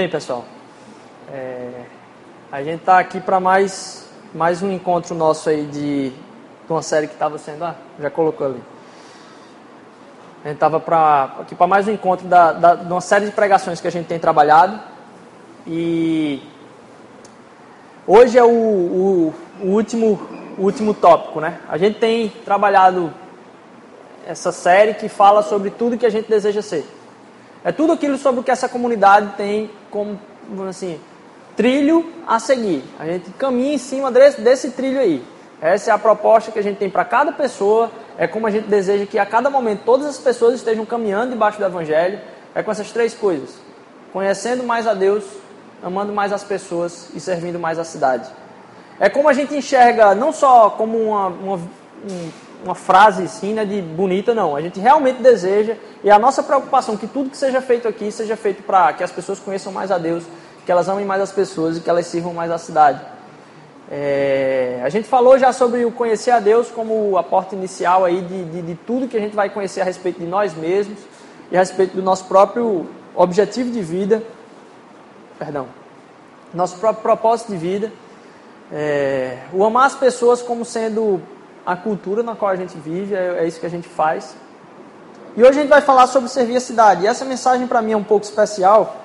[0.00, 0.46] Bem, pessoal,
[1.30, 1.82] é,
[2.50, 7.06] a gente está aqui para mais, mais um encontro nosso aí de, de uma série
[7.06, 7.66] que estava sendo.
[7.66, 8.62] Ah, já colocou ali.
[10.42, 10.78] A gente estava
[11.42, 14.06] aqui para mais um encontro da, da, de uma série de pregações que a gente
[14.06, 14.80] tem trabalhado.
[15.66, 16.42] E
[18.06, 20.18] hoje é o, o, o último,
[20.56, 21.60] o último tópico, né?
[21.68, 23.12] A gente tem trabalhado
[24.26, 26.86] essa série que fala sobre tudo que a gente deseja ser.
[27.64, 30.18] É tudo aquilo sobre o que essa comunidade tem como,
[30.68, 30.98] assim,
[31.56, 32.82] trilho a seguir.
[32.98, 35.22] A gente caminha em cima desse, desse trilho aí.
[35.60, 37.90] Essa é a proposta que a gente tem para cada pessoa.
[38.16, 41.58] É como a gente deseja que a cada momento todas as pessoas estejam caminhando debaixo
[41.58, 42.18] do Evangelho.
[42.54, 43.58] É com essas três coisas:
[44.12, 45.24] conhecendo mais a Deus,
[45.82, 48.30] amando mais as pessoas e servindo mais a cidade.
[48.98, 51.60] É como a gente enxerga, não só como uma, uma,
[52.64, 54.54] uma frase assim, né, de bonita, não.
[54.54, 58.36] A gente realmente deseja, e a nossa preocupação que tudo que seja feito aqui seja
[58.36, 60.24] feito para que as pessoas conheçam mais a Deus,
[60.64, 63.00] que elas amem mais as pessoas e que elas sirvam mais a cidade.
[63.90, 68.20] É, a gente falou já sobre o conhecer a Deus como a porta inicial aí
[68.20, 70.98] de, de, de tudo que a gente vai conhecer a respeito de nós mesmos
[71.50, 74.22] e a respeito do nosso próprio objetivo de vida,
[75.38, 75.66] perdão,
[76.54, 77.90] nosso próprio propósito de vida.
[78.72, 81.20] É, o amar as pessoas como sendo
[81.70, 84.34] a cultura na qual a gente vive, é, é, isso que a gente faz.
[85.36, 87.04] E hoje a gente vai falar sobre servir a cidade.
[87.04, 88.96] E essa mensagem para mim é um pouco especial,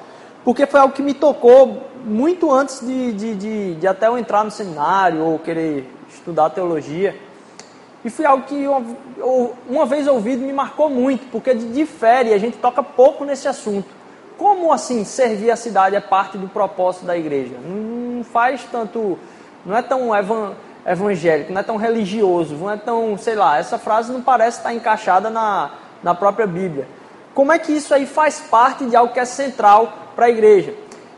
[0.43, 4.43] porque foi algo que me tocou muito antes de, de, de, de até eu entrar
[4.43, 7.15] no seminário ou querer estudar teologia.
[8.03, 8.65] E foi algo que
[9.67, 13.87] uma, vez ouvido me marcou muito, porque difere, a gente toca pouco nesse assunto.
[14.39, 17.55] Como assim servir a cidade é parte do propósito da igreja?
[17.63, 19.19] Não faz tanto,
[19.63, 20.53] não é tão evan,
[20.85, 24.73] evangélico, não é tão religioso, não é tão, sei lá, essa frase não parece estar
[24.73, 25.71] encaixada na,
[26.03, 26.87] na própria Bíblia.
[27.33, 30.73] Como é que isso aí faz parte de algo que é central para a igreja?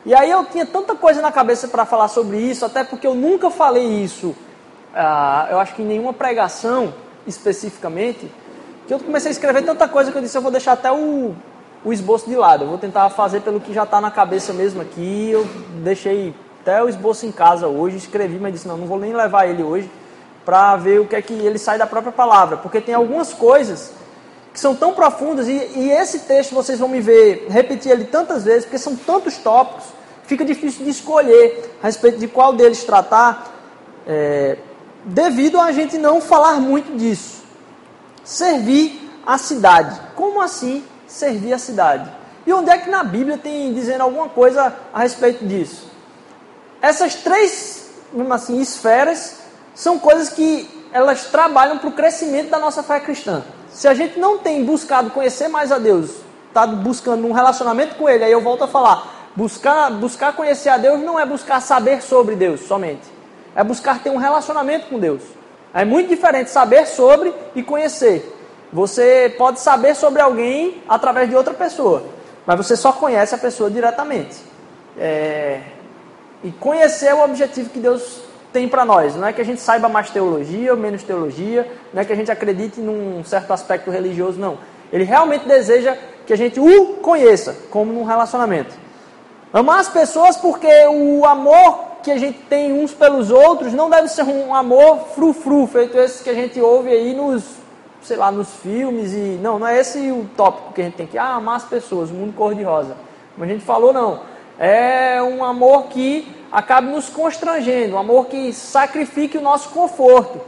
[0.05, 3.13] E aí eu tinha tanta coisa na cabeça para falar sobre isso, até porque eu
[3.13, 6.93] nunca falei isso, uh, eu acho que em nenhuma pregação
[7.27, 8.31] especificamente,
[8.87, 11.35] que eu comecei a escrever tanta coisa que eu disse, eu vou deixar até o,
[11.83, 14.81] o esboço de lado, eu vou tentar fazer pelo que já está na cabeça mesmo
[14.81, 15.45] aqui, eu
[15.83, 16.33] deixei
[16.67, 19.63] até o esboço em casa hoje, escrevi, mas disse, não, não vou nem levar ele
[19.63, 19.89] hoje
[20.43, 23.93] para ver o que é que ele sai da própria palavra, porque tem algumas coisas
[24.53, 28.43] que são tão profundas e, e, esse texto vocês vão me ver repetir ele tantas
[28.43, 29.85] vezes, porque são tantos tópicos,
[30.23, 33.49] fica difícil de escolher a respeito de qual deles tratar,
[34.05, 34.57] é,
[35.05, 37.43] devido a gente não falar muito disso.
[38.25, 39.97] Servir a cidade.
[40.15, 42.11] Como assim servir a cidade?
[42.45, 45.96] E onde é que na Bíblia tem dizendo alguma coisa a respeito disso?
[46.81, 47.89] Essas três,
[48.31, 49.37] assim, esferas
[49.73, 53.43] são coisas que elas trabalham para o crescimento da nossa fé cristã.
[53.69, 56.11] Se a gente não tem buscado conhecer mais a Deus,
[56.47, 60.77] está buscando um relacionamento com Ele, aí eu volto a falar, buscar, buscar conhecer a
[60.77, 63.03] Deus não é buscar saber sobre Deus somente,
[63.55, 65.21] é buscar ter um relacionamento com Deus.
[65.73, 68.33] É muito diferente saber sobre e conhecer.
[68.73, 72.03] Você pode saber sobre alguém através de outra pessoa,
[72.45, 74.37] mas você só conhece a pessoa diretamente.
[74.97, 75.61] É,
[76.43, 78.21] e conhecer o objetivo que Deus
[78.53, 79.15] tem para nós.
[79.15, 82.15] Não é que a gente saiba mais teologia ou menos teologia, não é que a
[82.15, 84.57] gente acredite num certo aspecto religioso, não.
[84.91, 88.73] Ele realmente deseja que a gente o conheça, como num relacionamento.
[89.51, 94.07] Amar as pessoas porque o amor que a gente tem uns pelos outros não deve
[94.07, 97.43] ser um amor frufru, feito esse que a gente ouve aí nos,
[98.01, 101.07] sei lá, nos filmes e não, não é esse o tópico que a gente tem
[101.07, 102.95] que ah, amar as pessoas, o mundo cor-de-rosa.
[103.33, 104.21] Como a gente falou, não.
[104.59, 110.41] É um amor que acabe nos constrangendo, um amor que sacrifique o nosso conforto.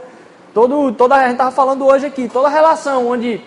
[0.52, 3.40] Todo, toda, a gente estava falando hoje aqui, toda relação onde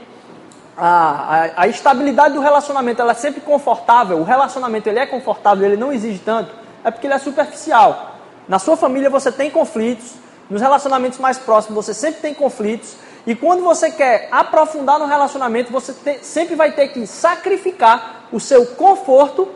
[0.78, 5.66] a, a, a, estabilidade do relacionamento ela é sempre confortável, o relacionamento ele é confortável,
[5.66, 8.16] ele não exige tanto, é porque ele é superficial.
[8.48, 10.14] Na sua família você tem conflitos,
[10.50, 12.96] nos relacionamentos mais próximos você sempre tem conflitos,
[13.28, 18.40] e quando você quer aprofundar no relacionamento, você te, sempre vai ter que sacrificar o
[18.40, 19.48] seu conforto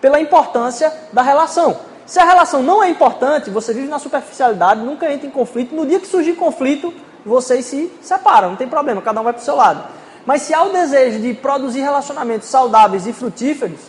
[0.00, 1.76] pela importância da relação.
[2.06, 5.74] Se a relação não é importante, você vive na superficialidade, nunca entra em conflito.
[5.74, 6.94] No dia que surgir conflito,
[7.24, 9.82] vocês se separam, não tem problema, cada um vai para o seu lado.
[10.24, 13.80] Mas se há o desejo de produzir relacionamentos saudáveis e frutíferos,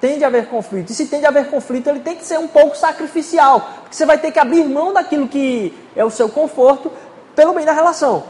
[0.00, 0.90] tende a haver conflito.
[0.90, 4.06] E se tende a haver conflito, ele tem que ser um pouco sacrificial, porque você
[4.06, 6.90] vai ter que abrir mão daquilo que é o seu conforto
[7.34, 8.24] pelo bem da relação.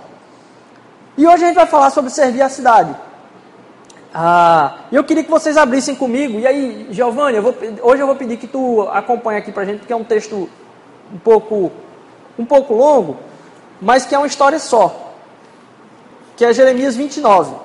[1.17, 2.95] E hoje a gente vai falar sobre servir a cidade.
[4.19, 6.39] Ah, eu queria que vocês abrissem comigo.
[6.39, 9.67] E aí, Giovanni, eu vou, hoje eu vou pedir que tu acompanhe aqui para a
[9.67, 10.49] gente, porque é um texto
[11.13, 11.71] um pouco,
[12.39, 13.19] um pouco longo,
[13.79, 15.13] mas que é uma história só.
[16.35, 17.57] Que é Jeremias 29.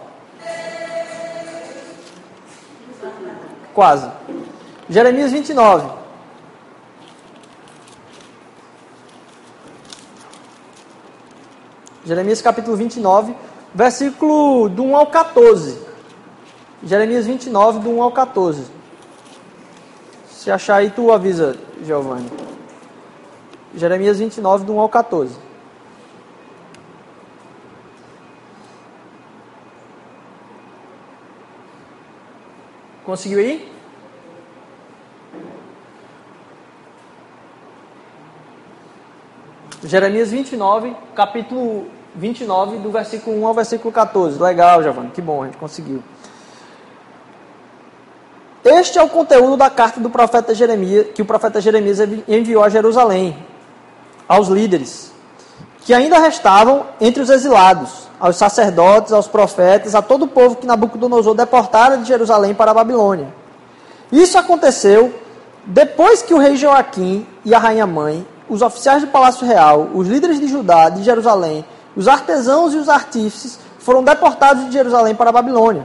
[3.73, 4.11] Quase.
[4.89, 5.87] Jeremias 29.
[12.03, 13.33] Jeremias capítulo 29,
[13.73, 15.90] versículo do 1 ao 14.
[16.83, 18.65] Jeremias 29, do 1 ao 14.
[20.29, 22.27] Se achar aí, tu avisa, Giovanni.
[23.75, 25.35] Jeremias 29, do 1 ao 14.
[33.05, 33.71] Conseguiu ir?
[39.83, 44.41] Jeremias 29, capítulo 29, do versículo 1 ao versículo 14.
[44.41, 46.03] Legal, Giovanni, que bom, a gente conseguiu.
[48.63, 51.97] Este é o conteúdo da carta do profeta Jeremias, que o profeta Jeremias
[52.27, 53.35] enviou a Jerusalém,
[54.27, 55.11] aos líderes,
[55.79, 60.67] que ainda restavam entre os exilados, aos sacerdotes, aos profetas, a todo o povo que
[60.67, 63.33] Nabucodonosor deportara de Jerusalém para a Babilônia.
[64.11, 65.11] Isso aconteceu
[65.65, 70.07] depois que o rei Joaquim e a rainha mãe, os oficiais do palácio real, os
[70.07, 71.65] líderes de Judá, de Jerusalém,
[71.95, 75.83] os artesãos e os artífices foram deportados de Jerusalém para a Babilônia.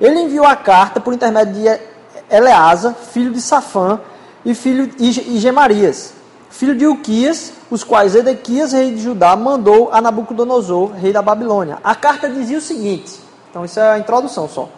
[0.00, 1.93] Ele enviou a carta por intermédio de
[2.34, 4.00] Eleasa, filho de Safã,
[4.44, 6.12] e filho de Gemarias,
[6.50, 11.78] filho de Uquias, os quais Edequias, rei de Judá, mandou a Nabucodonosor, rei da Babilônia.
[11.82, 13.18] A carta dizia o seguinte:
[13.50, 14.68] então, isso é a introdução só.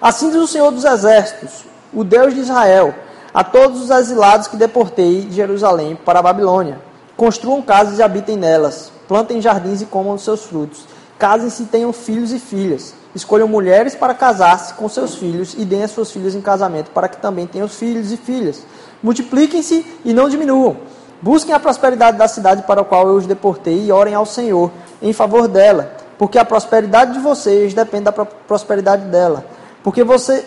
[0.00, 2.94] Assim diz o Senhor dos Exércitos, o Deus de Israel,
[3.34, 6.80] a todos os exilados que deportei de Jerusalém para a Babilônia:
[7.16, 10.84] construam casas e habitem nelas, plantem jardins e comam os seus frutos,
[11.18, 12.94] casem-se e tenham filhos e filhas.
[13.14, 17.08] Escolham mulheres para casar-se com seus filhos e deem as suas filhas em casamento, para
[17.08, 18.64] que também tenham filhos e filhas.
[19.02, 20.76] Multipliquem-se e não diminuam.
[21.20, 24.70] Busquem a prosperidade da cidade para a qual eu os deportei e orem ao Senhor
[25.02, 29.44] em favor dela, porque a prosperidade de vocês depende da prosperidade dela.
[29.82, 30.44] Porque você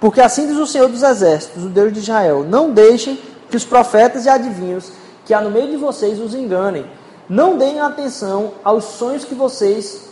[0.00, 3.18] porque assim diz o Senhor dos Exércitos, o Deus de Israel: Não deixem
[3.50, 4.92] que os profetas e adivinhos
[5.24, 6.86] que há no meio de vocês os enganem.
[7.28, 10.07] Não deem atenção aos sonhos que vocês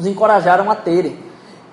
[0.00, 1.16] os encorajaram a terem.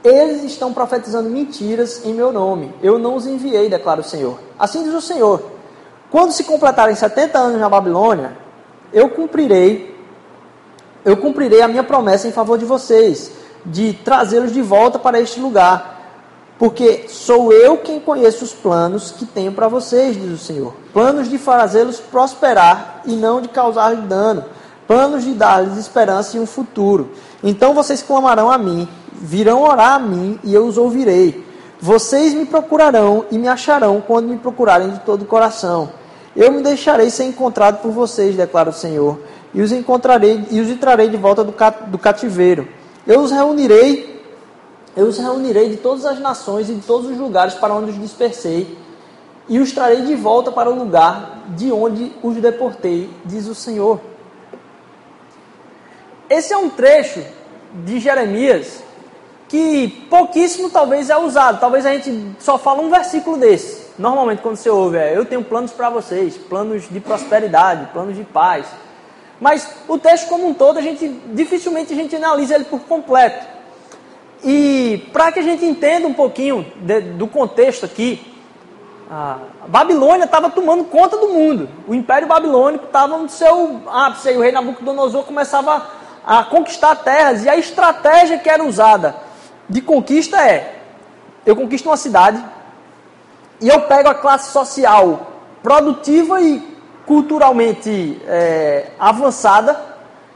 [0.03, 2.71] Eles estão profetizando mentiras em meu nome.
[2.83, 4.37] Eu não os enviei, declara o Senhor.
[4.59, 5.41] Assim diz o Senhor:
[6.11, 8.37] quando se completarem 70 anos na Babilônia,
[8.93, 9.97] eu cumprirei
[11.07, 13.31] eu cumprirei a minha promessa em favor de vocês,
[13.65, 15.95] de trazê-los de volta para este lugar.
[16.59, 20.73] Porque sou eu quem conheço os planos que tenho para vocês, diz o Senhor.
[20.91, 24.43] Planos de fazê-los prosperar e não de causar-lhes dano.
[24.87, 27.11] Planos de dar-lhes esperança e um futuro.
[27.43, 31.45] Então vocês clamarão a mim, virão orar a mim e eu os ouvirei.
[31.79, 35.89] Vocês me procurarão e me acharão quando me procurarem de todo o coração.
[36.35, 39.19] Eu me deixarei ser encontrado por vocês, declara o Senhor,
[39.53, 42.67] e os encontrarei e os trarei de volta do cativeiro.
[43.05, 44.23] Eu os reunirei,
[44.95, 47.99] eu os reunirei de todas as nações e de todos os lugares para onde os
[47.99, 48.77] dispersei,
[49.49, 53.99] e os trarei de volta para o lugar de onde os deportei, diz o Senhor.
[56.29, 57.23] Esse é um trecho
[57.73, 58.83] de Jeremias
[59.47, 61.59] que pouquíssimo talvez é usado.
[61.59, 63.87] Talvez a gente só fala um versículo desse.
[63.97, 68.23] Normalmente quando você ouve é, eu tenho planos para vocês, planos de prosperidade, planos de
[68.23, 68.67] paz.
[69.39, 73.45] Mas o texto como um todo, a gente dificilmente a gente analisa ele por completo.
[74.43, 78.33] E para que a gente entenda um pouquinho de, do contexto aqui,
[79.09, 81.69] a Babilônia estava tomando conta do mundo.
[81.87, 84.31] O Império Babilônico estava no seu ápice.
[84.31, 85.96] o rei Nabucodonosor começava
[86.27, 87.45] a conquistar terras.
[87.45, 89.15] E a estratégia que era usada
[89.69, 90.75] de conquista é:
[91.45, 92.43] eu conquisto uma cidade
[93.61, 95.31] e eu pego a classe social
[95.63, 99.79] produtiva e culturalmente é, avançada,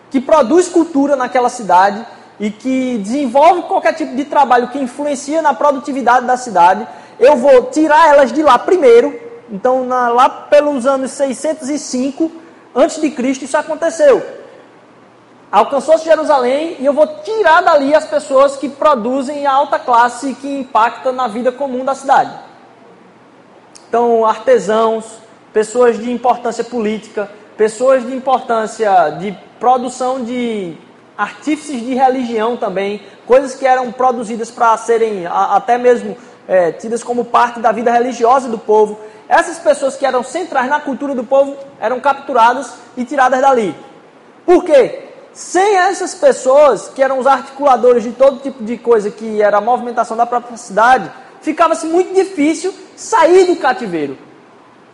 [0.09, 2.05] que produz cultura naquela cidade
[2.39, 6.87] e que desenvolve qualquer tipo de trabalho que influencia na produtividade da cidade,
[7.19, 9.13] eu vou tirar elas de lá primeiro.
[9.49, 12.31] Então, na, lá pelos anos 605
[12.73, 14.40] antes de Cristo, isso aconteceu
[15.51, 20.47] alcançou-se Jerusalém e eu vou tirar dali as pessoas que produzem a alta classe que
[20.47, 22.31] impactam na vida comum da cidade.
[23.89, 25.17] Então, artesãos,
[25.51, 30.77] pessoas de importância política, pessoas de importância de produção de
[31.17, 36.17] artífices de religião também, coisas que eram produzidas para serem até mesmo
[36.47, 38.97] é, tidas como parte da vida religiosa do povo.
[39.27, 43.75] Essas pessoas que eram centrais na cultura do povo eram capturadas e tiradas dali.
[44.45, 45.10] Por quê?
[45.33, 49.61] Sem essas pessoas, que eram os articuladores de todo tipo de coisa que era a
[49.61, 51.11] movimentação da própria cidade,
[51.41, 54.17] ficava-se muito difícil sair do cativeiro.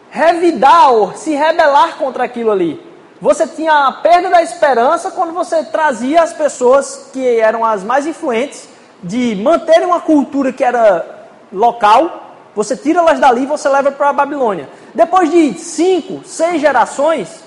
[0.09, 2.85] Revidar ou se rebelar contra aquilo ali.
[3.19, 8.05] Você tinha a perda da esperança quando você trazia as pessoas que eram as mais
[8.05, 8.69] influentes
[9.01, 12.27] de manterem uma cultura que era local
[12.57, 14.67] você tira elas dali e você leva para a Babilônia.
[14.91, 17.43] Depois de cinco, seis gerações,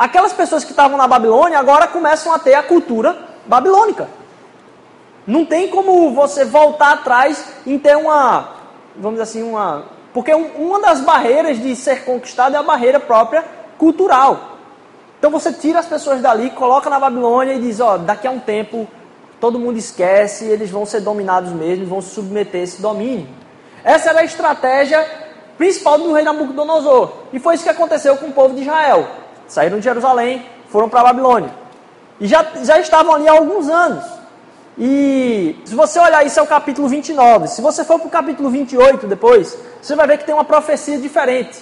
[0.00, 4.08] aquelas pessoas que estavam na Babilônia agora começam a ter a cultura babilônica.
[5.26, 8.48] Não tem como você voltar atrás em ter uma,
[8.96, 9.84] vamos dizer assim, uma.
[10.14, 13.44] Porque uma das barreiras de ser conquistado é a barreira própria
[13.76, 14.56] cultural.
[15.18, 18.40] Então você tira as pessoas dali, coloca na Babilônia e diz: ó, daqui a um
[18.40, 18.88] tempo
[19.38, 23.28] todo mundo esquece, eles vão ser dominados mesmo, vão se submeter a esse domínio.
[23.84, 25.06] Essa era a estratégia
[25.58, 27.12] principal do rei Nabucodonosor.
[27.34, 29.19] E foi isso que aconteceu com o povo de Israel.
[29.50, 31.50] Saíram de Jerusalém, foram para a Babilônia.
[32.20, 34.04] E já, já estavam ali há alguns anos.
[34.78, 37.48] E se você olhar isso é o capítulo 29.
[37.48, 40.98] Se você for para o capítulo 28 depois, você vai ver que tem uma profecia
[40.98, 41.58] diferente.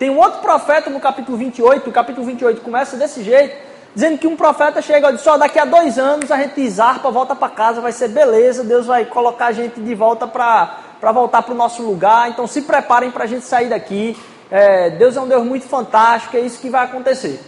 [0.00, 3.56] Tem um outro profeta no capítulo 28, o capítulo 28 começa desse jeito,
[3.94, 7.08] dizendo que um profeta chega e diz, só daqui a dois anos a gente zarpa,
[7.08, 11.42] volta para casa, vai ser beleza, Deus vai colocar a gente de volta para voltar
[11.42, 14.16] para o nosso lugar, então se preparem para a gente sair daqui.
[14.50, 17.40] É, Deus é um Deus muito fantástico, é isso que vai acontecer.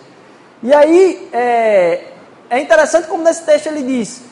[0.62, 2.04] E aí, é,
[2.50, 4.22] é interessante como nesse texto ele diz,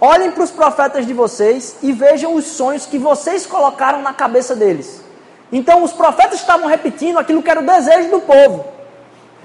[0.00, 4.54] Olhem para os profetas de vocês e vejam os sonhos que vocês colocaram na cabeça
[4.54, 5.02] deles.
[5.52, 8.66] Então, os profetas estavam repetindo aquilo que era o desejo do povo,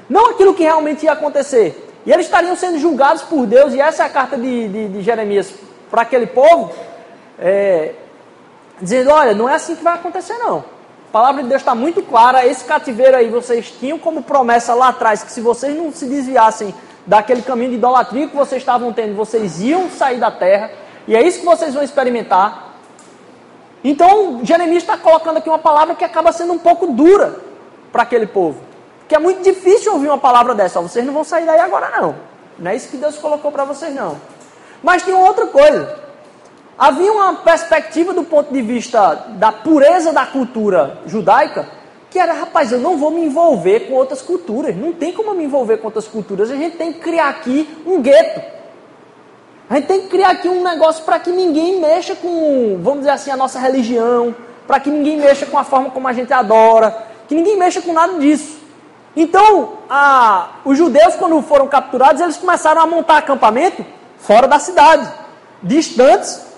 [0.09, 1.87] não aquilo que realmente ia acontecer.
[2.05, 5.01] E eles estariam sendo julgados por Deus, e essa é a carta de, de, de
[5.01, 5.53] Jeremias
[5.89, 6.73] para aquele povo,
[7.37, 7.93] é,
[8.81, 10.63] dizendo: olha, não é assim que vai acontecer, não.
[11.09, 12.45] A palavra de Deus está muito clara.
[12.45, 16.71] Esse cativeiro aí vocês tinham como promessa lá atrás que se vocês não se desviassem
[17.03, 20.69] daquele caminho de idolatria que vocês estavam tendo, vocês iam sair da terra,
[21.07, 22.75] e é isso que vocês vão experimentar.
[23.83, 27.39] Então, Jeremias está colocando aqui uma palavra que acaba sendo um pouco dura
[27.91, 28.61] para aquele povo.
[29.07, 30.79] Que é muito difícil ouvir uma palavra dessa.
[30.79, 32.15] Vocês não vão sair daí agora, não.
[32.59, 34.15] Não é isso que Deus colocou para vocês, não.
[34.83, 36.08] Mas tem outra coisa.
[36.79, 41.77] Havia uma perspectiva do ponto de vista da pureza da cultura judaica
[42.09, 44.75] que era, rapaz, eu não vou me envolver com outras culturas.
[44.75, 46.49] Não tem como me envolver com outras culturas.
[46.49, 48.41] A gente tem que criar aqui um gueto.
[49.69, 53.11] A gente tem que criar aqui um negócio para que ninguém mexa com, vamos dizer
[53.11, 57.05] assim, a nossa religião, para que ninguém mexa com a forma como a gente adora,
[57.27, 58.57] que ninguém mexa com nada disso.
[59.15, 63.85] Então, a, os judeus, quando foram capturados, eles começaram a montar acampamento
[64.17, 65.07] fora da cidade,
[65.61, 66.48] distantes,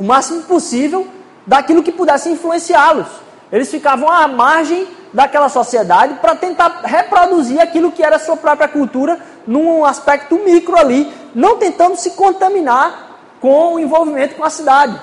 [0.00, 1.06] o máximo possível,
[1.46, 3.06] daquilo que pudesse influenciá-los.
[3.52, 8.66] Eles ficavam à margem daquela sociedade para tentar reproduzir aquilo que era a sua própria
[8.66, 14.98] cultura num aspecto micro ali, não tentando se contaminar com o envolvimento com a cidade.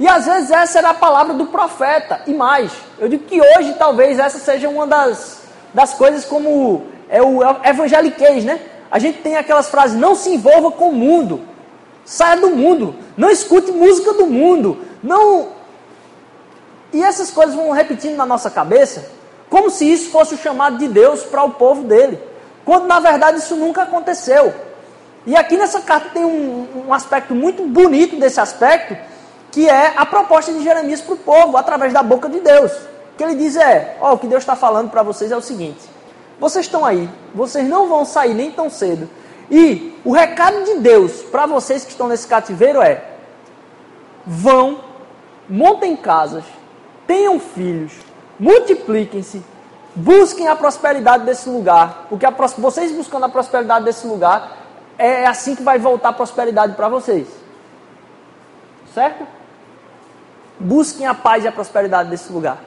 [0.00, 2.72] E às vezes essa era a palavra do profeta, e mais.
[2.98, 5.42] Eu digo que hoje talvez essa seja uma das,
[5.72, 8.60] das coisas como é o evangeliquez, né?
[8.90, 11.42] A gente tem aquelas frases, não se envolva com o mundo,
[12.04, 15.60] saia do mundo, não escute música do mundo, não
[16.92, 19.10] e essas coisas vão repetindo na nossa cabeça,
[19.48, 22.20] como se isso fosse o chamado de Deus para o povo dele,
[22.64, 24.52] quando na verdade isso nunca aconteceu.
[25.26, 28.96] E aqui nessa carta tem um, um aspecto muito bonito desse aspecto,
[29.52, 32.72] que é a proposta de Jeremias para o povo, através da boca de Deus.
[32.72, 35.42] O que ele diz é: Ó, o que Deus está falando para vocês é o
[35.42, 35.80] seguinte:
[36.38, 39.08] vocês estão aí, vocês não vão sair nem tão cedo.
[39.50, 43.04] E o recado de Deus para vocês que estão nesse cativeiro é:
[44.24, 44.80] vão,
[45.48, 46.44] montem casas,
[47.06, 47.92] tenham filhos,
[48.38, 49.42] multipliquem-se,
[49.94, 54.56] busquem a prosperidade desse lugar, porque a, vocês buscando a prosperidade desse lugar,
[54.96, 57.26] é assim que vai voltar a prosperidade para vocês.
[58.94, 59.26] Certo?
[60.58, 62.58] Busquem a paz e a prosperidade desse lugar.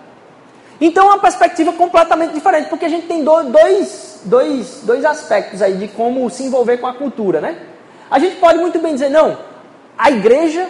[0.82, 5.76] Então é uma perspectiva completamente diferente, porque a gente tem dois, dois, dois aspectos aí
[5.76, 7.58] de como se envolver com a cultura, né?
[8.10, 9.38] A gente pode muito bem dizer, não,
[9.98, 10.68] a igreja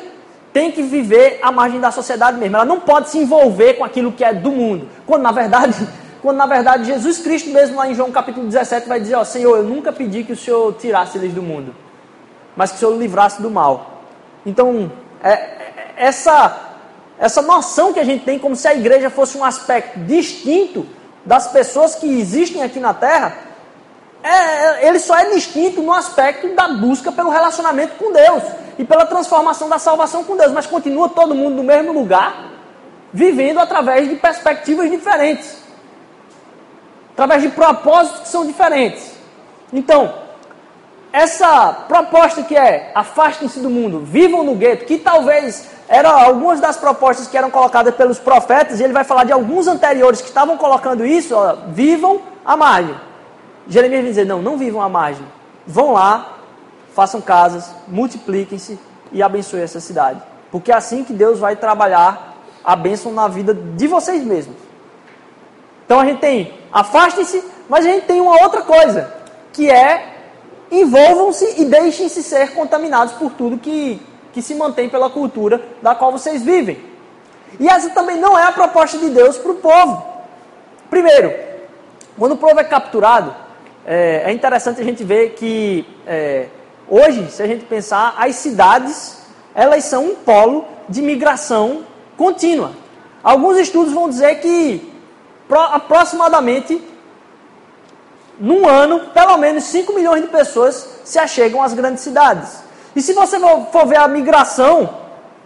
[0.51, 2.55] tem que viver à margem da sociedade mesmo.
[2.55, 4.87] Ela não pode se envolver com aquilo que é do mundo.
[5.05, 5.87] Quando na verdade,
[6.21, 9.57] quando na verdade Jesus Cristo mesmo lá em João capítulo 17 vai dizer, ó, Senhor,
[9.57, 11.75] eu nunca pedi que o Senhor tirasse eles do mundo,
[12.55, 14.03] mas que o Senhor livrasse do mal.
[14.45, 14.91] Então,
[15.23, 16.69] é, é, essa
[17.17, 20.85] essa noção que a gente tem como se a igreja fosse um aspecto distinto
[21.25, 23.35] das pessoas que existem aqui na terra,
[24.21, 28.43] é, é ele só é distinto no aspecto da busca pelo relacionamento com Deus
[28.77, 32.51] e pela transformação da salvação com Deus, mas continua todo mundo no mesmo lugar,
[33.11, 35.57] vivendo através de perspectivas diferentes,
[37.11, 39.13] através de propósitos que são diferentes.
[39.71, 40.13] Então,
[41.11, 46.77] essa proposta que é afastem-se do mundo, vivam no gueto, que talvez eram algumas das
[46.77, 50.57] propostas que eram colocadas pelos profetas, e ele vai falar de alguns anteriores que estavam
[50.57, 52.95] colocando isso, ó, vivam à margem.
[53.67, 55.25] Jeremias vai dizer, não, não vivam à margem.
[55.65, 56.37] Vão lá,
[56.93, 58.79] façam casas, multipliquem-se
[59.11, 60.21] e abençoem essa cidade.
[60.51, 64.55] Porque é assim que Deus vai trabalhar a bênção na vida de vocês mesmos.
[65.85, 69.13] Então a gente tem afastem-se, mas a gente tem uma outra coisa,
[69.51, 70.13] que é
[70.71, 74.01] envolvam-se e deixem-se ser contaminados por tudo que,
[74.33, 76.83] que se mantém pela cultura da qual vocês vivem.
[77.59, 80.03] E essa também não é a proposta de Deus para o povo.
[80.89, 81.33] Primeiro,
[82.17, 83.33] quando o povo é capturado,
[83.85, 86.47] é, é interessante a gente ver que é,
[86.89, 89.23] hoje, se a gente pensar, as cidades
[89.55, 91.83] elas são um polo de migração
[92.17, 92.71] contínua.
[93.23, 94.91] Alguns estudos vão dizer que
[95.71, 96.81] aproximadamente
[98.39, 102.63] num ano, pelo menos 5 milhões de pessoas se achegam às grandes cidades.
[102.95, 103.39] E se você
[103.71, 104.89] for ver a migração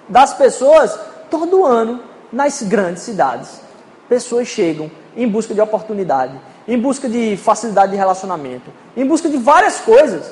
[0.07, 0.97] das pessoas,
[1.29, 2.01] todo ano
[2.31, 3.61] nas grandes cidades,
[4.09, 6.33] pessoas chegam em busca de oportunidade,
[6.67, 10.31] em busca de facilidade de relacionamento, em busca de várias coisas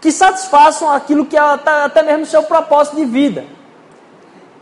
[0.00, 3.44] que satisfaçam aquilo que é até mesmo seu propósito de vida.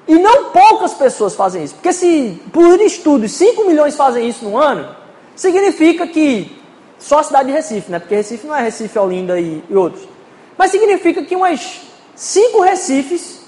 [0.07, 1.75] E não poucas pessoas fazem isso.
[1.75, 4.95] Porque se por estudos 5 milhões fazem isso no ano,
[5.35, 6.61] significa que
[6.99, 7.99] só a cidade de Recife, né?
[7.99, 10.12] Porque Recife não é Recife, Olinda e, e outros.
[10.57, 11.81] Mas significa que umas
[12.15, 13.41] 5 Recifes,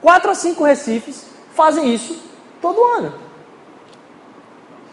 [0.00, 2.16] 4 a 5 Recifes, fazem isso
[2.60, 3.14] todo ano.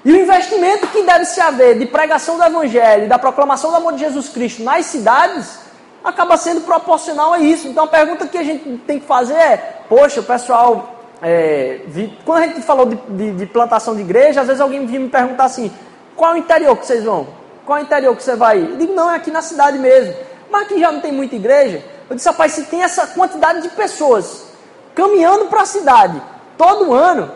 [0.03, 3.93] E o investimento que deve se haver de pregação do Evangelho, da proclamação do amor
[3.93, 5.59] de Jesus Cristo nas cidades,
[6.03, 7.67] acaba sendo proporcional a isso.
[7.67, 12.17] Então a pergunta que a gente tem que fazer é: poxa, o pessoal é, vi,
[12.25, 15.09] quando a gente falou de, de, de, plantação de igreja, às vezes alguém vinha me
[15.09, 15.71] perguntar assim:
[16.15, 17.27] qual é o interior que vocês vão?
[17.65, 18.59] Qual é o interior que você vai?
[18.59, 20.15] Eu digo: não, é aqui na cidade mesmo.
[20.49, 21.83] Mas aqui já não tem muita igreja.
[22.09, 24.47] Eu disse: rapaz, se tem essa quantidade de pessoas
[24.95, 26.21] caminhando para a cidade
[26.57, 27.31] todo ano,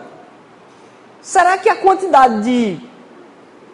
[1.21, 2.79] será que a quantidade de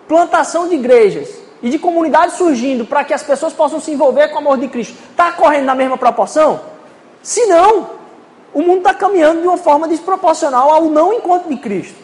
[0.07, 1.29] plantação de igrejas
[1.61, 4.67] e de comunidades surgindo para que as pessoas possam se envolver com o amor de
[4.67, 6.61] Cristo está correndo na mesma proporção?
[7.21, 7.89] Se não,
[8.53, 11.97] o mundo está caminhando de uma forma desproporcional ao não encontro de Cristo.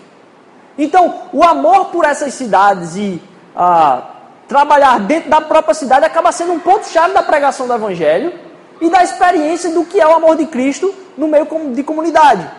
[0.78, 3.21] Então, o amor por essas cidades e
[3.56, 4.14] ah,
[4.47, 8.34] trabalhar dentro da própria cidade acaba sendo um ponto-chave da pregação do Evangelho
[8.79, 12.49] e da experiência do que é o amor de Cristo no meio de comunidade.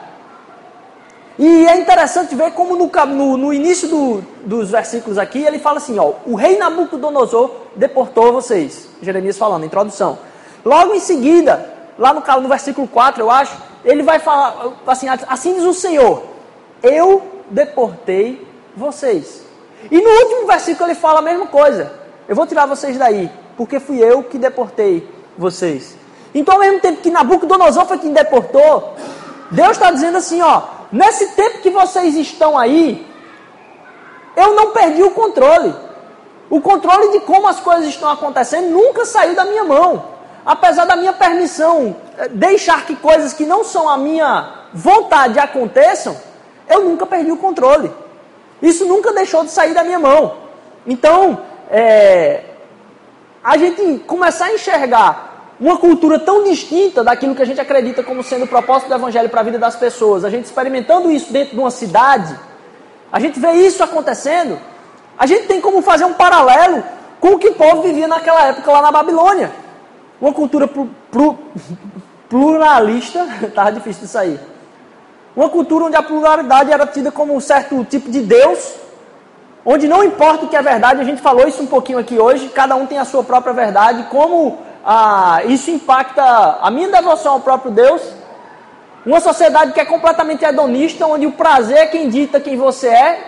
[1.38, 5.76] E é interessante ver como no, no, no início do, dos versículos aqui ele fala
[5.76, 8.88] assim: ó, o rei Nabucodonosor deportou vocês.
[9.02, 10.18] Jeremias falando, introdução.
[10.64, 15.54] Logo em seguida, lá no, no versículo 4, eu acho, ele vai falar assim: assim
[15.54, 16.22] diz o Senhor,
[16.82, 19.45] eu deportei vocês.
[19.90, 21.92] E no último versículo ele fala a mesma coisa:
[22.28, 25.96] eu vou tirar vocês daí, porque fui eu que deportei vocês.
[26.34, 28.94] Então, ao mesmo tempo que Nabucodonosor foi quem deportou,
[29.50, 33.06] Deus está dizendo assim: ó, nesse tempo que vocês estão aí,
[34.36, 35.74] eu não perdi o controle.
[36.48, 40.94] O controle de como as coisas estão acontecendo nunca saiu da minha mão apesar da
[40.94, 46.16] minha permissão eh, deixar que coisas que não são a minha vontade aconteçam,
[46.68, 47.92] eu nunca perdi o controle.
[48.60, 50.36] Isso nunca deixou de sair da minha mão.
[50.86, 52.42] Então, é,
[53.42, 58.22] a gente começar a enxergar uma cultura tão distinta daquilo que a gente acredita como
[58.22, 61.54] sendo o propósito do Evangelho para a vida das pessoas, a gente experimentando isso dentro
[61.54, 62.38] de uma cidade,
[63.10, 64.58] a gente vê isso acontecendo,
[65.18, 66.82] a gente tem como fazer um paralelo
[67.20, 69.50] com o que o povo vivia naquela época lá na Babilônia.
[70.20, 70.68] Uma cultura
[72.28, 74.40] pluralista, estava difícil de sair.
[75.36, 78.72] Uma cultura onde a pluralidade era tida como um certo tipo de Deus,
[79.66, 82.48] onde não importa o que é verdade, a gente falou isso um pouquinho aqui hoje,
[82.48, 86.22] cada um tem a sua própria verdade, como ah, isso impacta
[86.62, 88.00] a minha devoção ao próprio Deus.
[89.04, 93.26] Uma sociedade que é completamente hedonista, onde o prazer é quem dita quem você é,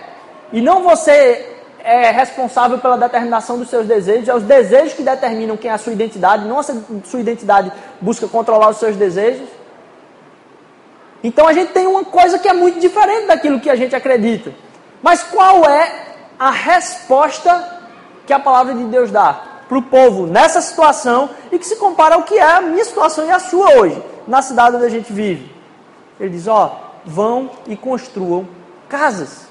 [0.51, 5.55] e não você é responsável pela determinação dos seus desejos, é os desejos que determinam
[5.55, 9.58] quem é a sua identidade, não a sua identidade busca controlar os seus desejos.
[11.23, 14.53] Então a gente tem uma coisa que é muito diferente daquilo que a gente acredita.
[15.01, 17.79] Mas qual é a resposta
[18.25, 19.33] que a palavra de Deus dá
[19.67, 23.25] para o povo nessa situação e que se compara ao que é a minha situação
[23.25, 25.51] e a sua hoje, na cidade onde a gente vive?
[26.19, 28.47] Ele diz: ó, vão e construam
[28.87, 29.47] casas.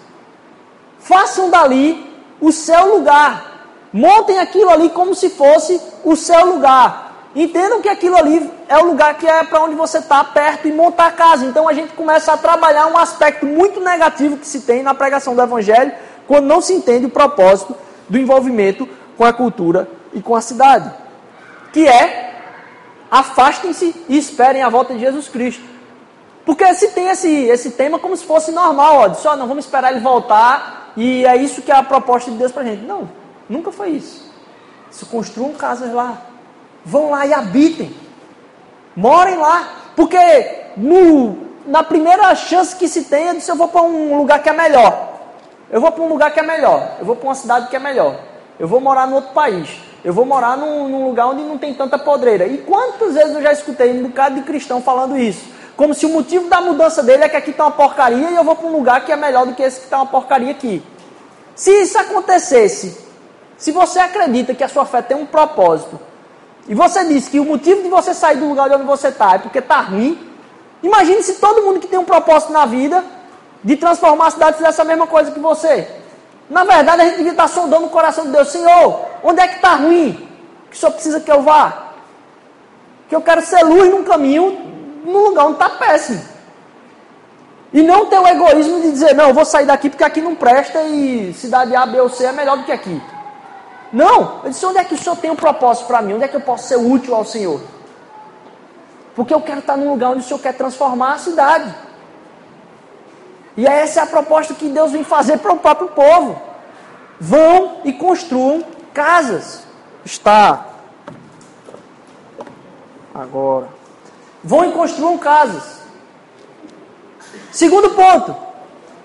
[0.99, 3.67] Façam dali o seu lugar.
[3.93, 7.08] Montem aquilo ali como se fosse o seu lugar.
[7.39, 10.73] Entendam que aquilo ali é o lugar que é para onde você está, perto, e
[10.73, 11.47] montar casa.
[11.47, 15.37] Então a gente começa a trabalhar um aspecto muito negativo que se tem na pregação
[15.37, 15.93] do Evangelho,
[16.27, 17.77] quando não se entende o propósito
[18.09, 20.93] do envolvimento com a cultura e com a cidade.
[21.73, 22.35] Que é,
[23.09, 25.63] afastem-se e esperem a volta de Jesus Cristo.
[26.45, 29.93] Porque se tem esse, esse tema como se fosse normal, ó, só não vamos esperar
[29.93, 32.83] ele voltar e é isso que é a proposta de Deus para a gente.
[32.83, 33.09] Não,
[33.49, 34.29] nunca foi isso.
[34.91, 36.28] Se construam casas lá.
[36.89, 37.95] Vão lá e habitem.
[38.97, 39.69] Morem lá.
[39.95, 40.17] Porque
[40.75, 44.49] no, na primeira chance que se tem, eu disse, eu vou para um lugar que
[44.49, 45.21] é melhor.
[45.71, 46.97] Eu vou para um lugar que é melhor.
[46.99, 48.19] Eu vou para uma cidade que é melhor.
[48.59, 49.69] Eu vou morar em outro país.
[50.03, 52.47] Eu vou morar num, num, lugar onde não tem tanta podreira.
[52.47, 55.45] E quantas vezes eu já escutei um bocado de cristão falando isso?
[55.77, 58.45] Como se o motivo da mudança dele é que aqui está uma porcaria e eu
[58.45, 60.83] vou para um lugar que é melhor do que esse que está uma porcaria aqui.
[61.55, 62.99] Se isso acontecesse,
[63.59, 66.01] se você acredita que a sua fé tem um propósito,
[66.67, 69.35] e você diz que o motivo de você sair do lugar de onde você está
[69.35, 70.19] é porque está ruim,
[70.83, 73.05] imagine se todo mundo que tem um propósito na vida
[73.63, 75.89] de transformar a cidade fizesse a mesma coisa que você.
[76.49, 78.49] Na verdade, a gente devia estar sondando o coração de Deus.
[78.49, 80.29] Senhor, onde é que está ruim?
[80.71, 81.93] Que o Senhor precisa que eu vá?
[83.09, 84.59] Que eu quero ser luz num caminho,
[85.05, 86.23] num lugar onde está péssimo.
[87.73, 90.35] E não ter o egoísmo de dizer, não, eu vou sair daqui porque aqui não
[90.35, 93.01] presta e cidade A, B ou C é melhor do que aqui.
[93.93, 96.15] Não, eu disse, onde é que o Senhor tem um propósito para mim?
[96.15, 97.61] Onde é que eu posso ser útil ao Senhor?
[99.15, 101.75] Porque eu quero estar num lugar onde o Senhor quer transformar a cidade.
[103.57, 106.41] E essa é a proposta que Deus vem fazer para o próprio povo.
[107.19, 109.67] Vão e construam casas.
[110.05, 110.67] Está.
[113.15, 113.69] Agora.
[114.45, 115.81] Vão e construam casas.
[117.51, 118.37] Segundo ponto.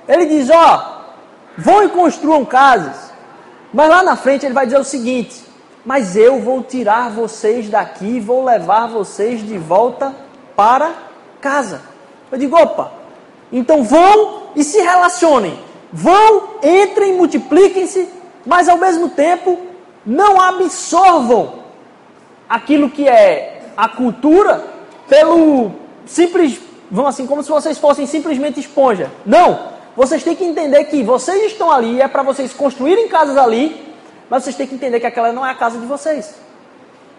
[0.08, 1.02] Ele diz: ó,
[1.58, 3.13] vão e construam casas.
[3.74, 5.44] Mas lá na frente ele vai dizer o seguinte:
[5.84, 10.14] Mas eu vou tirar vocês daqui vou levar vocês de volta
[10.56, 10.94] para
[11.42, 11.82] casa.
[12.32, 12.92] Eu digo: opa,
[13.52, 15.60] então vão e se relacionem.
[15.92, 18.10] Vão, entrem, multipliquem-se,
[18.46, 19.60] mas ao mesmo tempo
[20.04, 21.60] não absorvam
[22.50, 24.64] aquilo que é a cultura
[25.08, 25.72] pelo
[26.06, 26.60] simples,
[26.90, 29.12] vamos assim, como se vocês fossem simplesmente esponja.
[29.26, 29.73] Não!
[29.96, 33.94] Vocês têm que entender que vocês estão ali, é para vocês construírem casas ali,
[34.30, 36.34] mas vocês têm que entender que aquela não é a casa de vocês.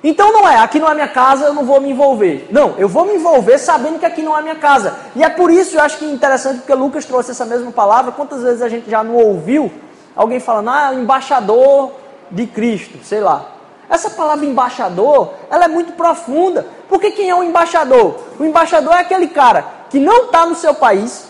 [0.02, 2.46] Então não é, aqui não é minha casa, eu não vou me envolver.
[2.50, 4.94] Não, eu vou me envolver sabendo que aqui não é minha casa.
[5.16, 8.12] E é por isso eu acho que é interessante, porque Lucas trouxe essa mesma palavra.
[8.12, 9.72] Quantas vezes a gente já não ouviu
[10.14, 11.92] alguém falando, ah, embaixador
[12.30, 13.52] de Cristo, sei lá.
[13.88, 16.66] Essa palavra embaixador, ela é muito profunda.
[16.86, 18.16] Porque quem é o embaixador?
[18.38, 21.28] O embaixador é aquele cara que não está no seu país,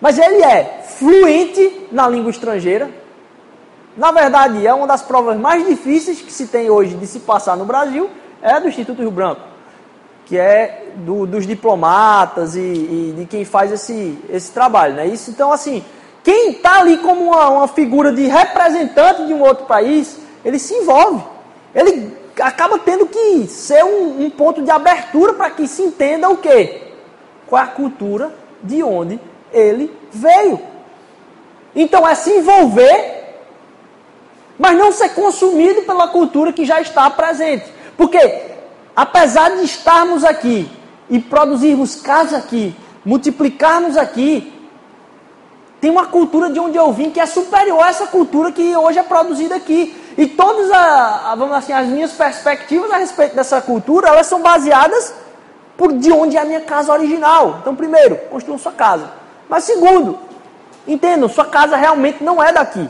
[0.00, 2.90] mas ele é fluente na língua estrangeira,
[3.96, 7.56] na verdade, é uma das provas mais difíceis que se tem hoje de se passar
[7.56, 8.10] no Brasil,
[8.42, 9.40] é do Instituto Rio Branco,
[10.26, 14.94] que é do, dos diplomatas e, e, de quem faz esse, esse trabalho.
[14.94, 15.06] Né?
[15.06, 15.82] Isso, então, assim,
[16.22, 20.74] quem está ali como uma, uma figura de representante de um outro país, ele se
[20.74, 21.24] envolve.
[21.74, 26.36] Ele acaba tendo que ser um, um ponto de abertura para que se entenda o
[26.36, 26.82] quê?
[27.46, 28.30] Qual é a cultura
[28.62, 29.18] de onde
[29.56, 30.60] ele veio.
[31.74, 33.16] Então é se envolver
[34.58, 37.66] mas não ser consumido pela cultura que já está presente.
[37.96, 38.42] Porque,
[38.94, 40.70] apesar de estarmos aqui
[41.08, 44.52] e produzirmos casa aqui, multiplicarmos aqui,
[45.80, 48.98] tem uma cultura de onde eu vim que é superior a essa cultura que hoje
[48.98, 49.94] é produzida aqui.
[50.16, 54.40] E todas a, a, vamos assim, as minhas perspectivas a respeito dessa cultura, elas são
[54.40, 55.14] baseadas
[55.76, 57.58] por de onde é a minha casa original.
[57.60, 59.10] Então, primeiro, construam sua casa.
[59.48, 60.18] Mas segundo,
[60.86, 62.88] entendam, sua casa realmente não é daqui.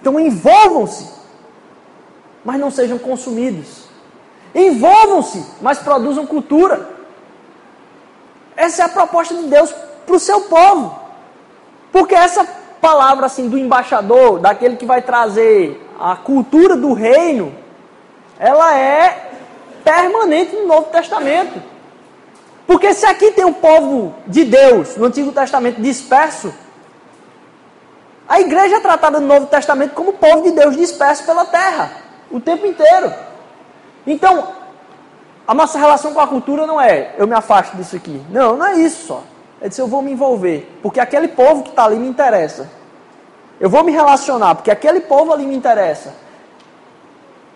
[0.00, 1.10] Então envolvam-se,
[2.44, 3.84] mas não sejam consumidos.
[4.54, 6.88] Envolvam-se, mas produzam cultura.
[8.56, 9.72] Essa é a proposta de Deus
[10.06, 10.98] para o seu povo.
[11.92, 12.44] Porque essa
[12.80, 17.54] palavra assim do embaixador, daquele que vai trazer a cultura do reino,
[18.38, 19.30] ela é
[19.84, 21.62] permanente no Novo Testamento.
[22.70, 26.54] Porque se aqui tem o povo de Deus no Antigo Testamento disperso,
[28.28, 31.90] a igreja é tratada no Novo Testamento como povo de Deus disperso pela terra,
[32.30, 33.12] o tempo inteiro.
[34.06, 34.52] Então,
[35.48, 38.22] a nossa relação com a cultura não é eu me afasto disso aqui.
[38.30, 39.24] Não, não é isso só.
[39.60, 42.70] É dizer, eu vou me envolver, porque aquele povo que está ali me interessa.
[43.58, 46.14] Eu vou me relacionar, porque aquele povo ali me interessa.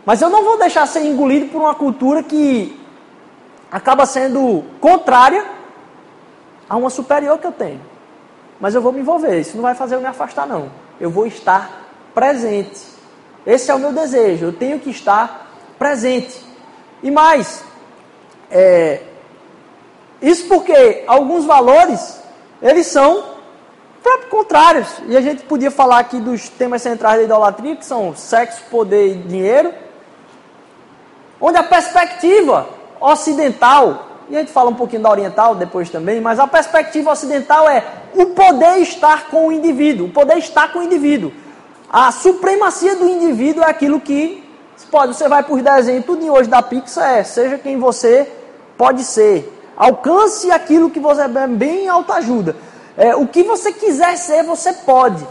[0.05, 2.84] Mas eu não vou deixar ser engolido por uma cultura que
[3.74, 5.44] acaba sendo contrária
[6.68, 7.94] a uma superior que eu tenho
[8.60, 9.38] mas eu vou me envolver.
[9.40, 10.70] Isso não vai fazer eu me afastar, não.
[11.00, 12.80] Eu vou estar presente.
[13.46, 14.46] Esse é o meu desejo.
[14.46, 16.40] Eu tenho que estar presente.
[17.02, 17.62] E mais,
[18.50, 19.02] é,
[20.22, 22.20] isso porque alguns valores
[22.62, 23.34] eles são
[24.30, 24.88] contrários.
[25.08, 29.08] E a gente podia falar aqui dos temas centrais da idolatria, que são sexo, poder
[29.08, 29.74] e dinheiro,
[31.40, 32.66] onde a perspectiva
[33.04, 37.68] ocidental e a gente fala um pouquinho da oriental depois também, mas a perspectiva ocidental
[37.68, 41.30] é o poder estar com o indivíduo, o poder estar com o indivíduo.
[41.90, 44.42] A supremacia do indivíduo é aquilo que
[44.90, 48.30] pode, você vai por desenho, tudo em hoje da Pixar é, seja quem você
[48.78, 49.50] pode ser.
[49.76, 52.56] Alcance aquilo que você é bem autoajuda.
[52.96, 55.26] É, o que você quiser ser, você pode.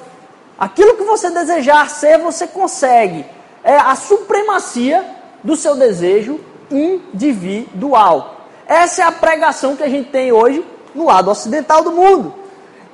[0.59, 3.25] Aquilo que você desejar ser, você consegue.
[3.63, 5.05] É a supremacia
[5.43, 8.47] do seu desejo individual.
[8.67, 12.33] Essa é a pregação que a gente tem hoje no lado ocidental do mundo.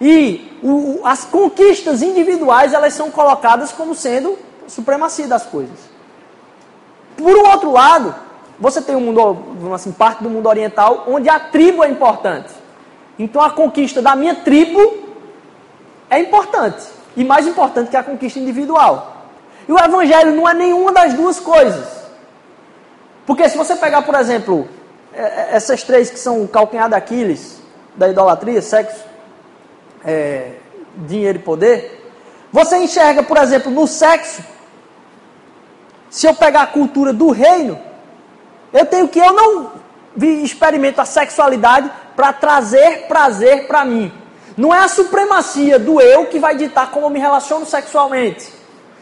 [0.02, 5.78] E o, as conquistas individuais elas são colocadas como sendo supremacia das coisas.
[7.18, 8.16] Por um outro lado,
[8.60, 12.50] você tem um mundo, assim, parte do mundo oriental onde a tribo é importante.
[13.18, 15.10] Então a conquista da minha tribo
[16.10, 19.18] é importante e mais importante que a conquista individual.
[19.68, 21.99] E o evangelho não é nenhuma das duas coisas.
[23.30, 24.68] Porque se você pegar, por exemplo,
[25.14, 27.62] é, é, essas três que são o calcanhar daqueles
[27.96, 29.06] da idolatria, sexo,
[30.04, 30.54] é,
[30.96, 32.12] dinheiro e poder,
[32.52, 34.44] você enxerga, por exemplo, no sexo,
[36.10, 37.80] se eu pegar a cultura do reino,
[38.74, 39.74] eu tenho que eu não
[40.44, 44.12] experimento a sexualidade para trazer prazer para mim.
[44.58, 48.52] Não é a supremacia do eu que vai ditar como eu me relaciono sexualmente.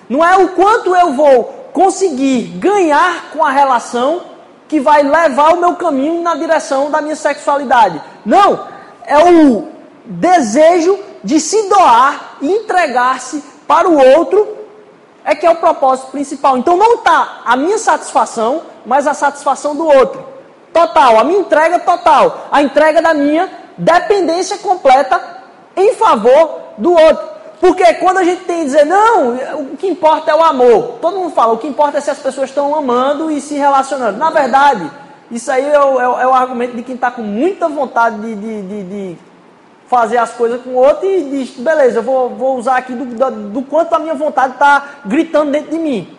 [0.09, 4.23] Não é o quanto eu vou conseguir ganhar com a relação
[4.67, 8.01] que vai levar o meu caminho na direção da minha sexualidade.
[8.25, 8.67] Não,
[9.05, 9.67] é o
[10.03, 14.57] desejo de se doar e entregar-se para o outro
[15.23, 16.57] é que é o propósito principal.
[16.57, 20.25] Então não está a minha satisfação, mas a satisfação do outro.
[20.73, 25.21] Total, a minha entrega total, a entrega da minha dependência completa
[25.75, 27.36] em favor do outro.
[27.59, 30.99] Porque quando a gente tem que dizer, não, o que importa é o amor.
[31.01, 34.17] Todo mundo fala, o que importa é se as pessoas estão amando e se relacionando.
[34.17, 34.89] Na verdade,
[35.31, 38.19] isso aí é o, é o, é o argumento de quem está com muita vontade
[38.21, 39.17] de, de, de, de,
[39.87, 43.05] fazer as coisas com o outro e diz, beleza, eu vou, vou usar aqui do,
[43.05, 46.15] do, do quanto a minha vontade está gritando dentro de mim.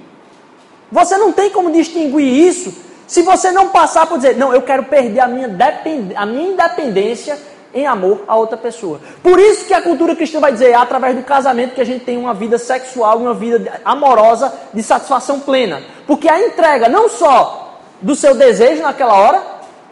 [0.91, 4.85] Você não tem como distinguir isso se você não passar por dizer, não, eu quero
[4.85, 7.39] perder a minha, depend, a minha independência
[7.75, 9.01] em amor a outra pessoa.
[9.23, 12.05] Por isso que a cultura cristã vai dizer, é através do casamento que a gente
[12.05, 15.83] tem uma vida sexual, uma vida amorosa de satisfação plena.
[16.07, 19.43] Porque a entrega não só do seu desejo naquela hora,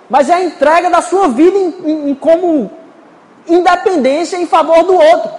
[0.09, 2.71] mas é a entrega da sua vida em, em, em como
[3.49, 5.31] independência em favor do outro.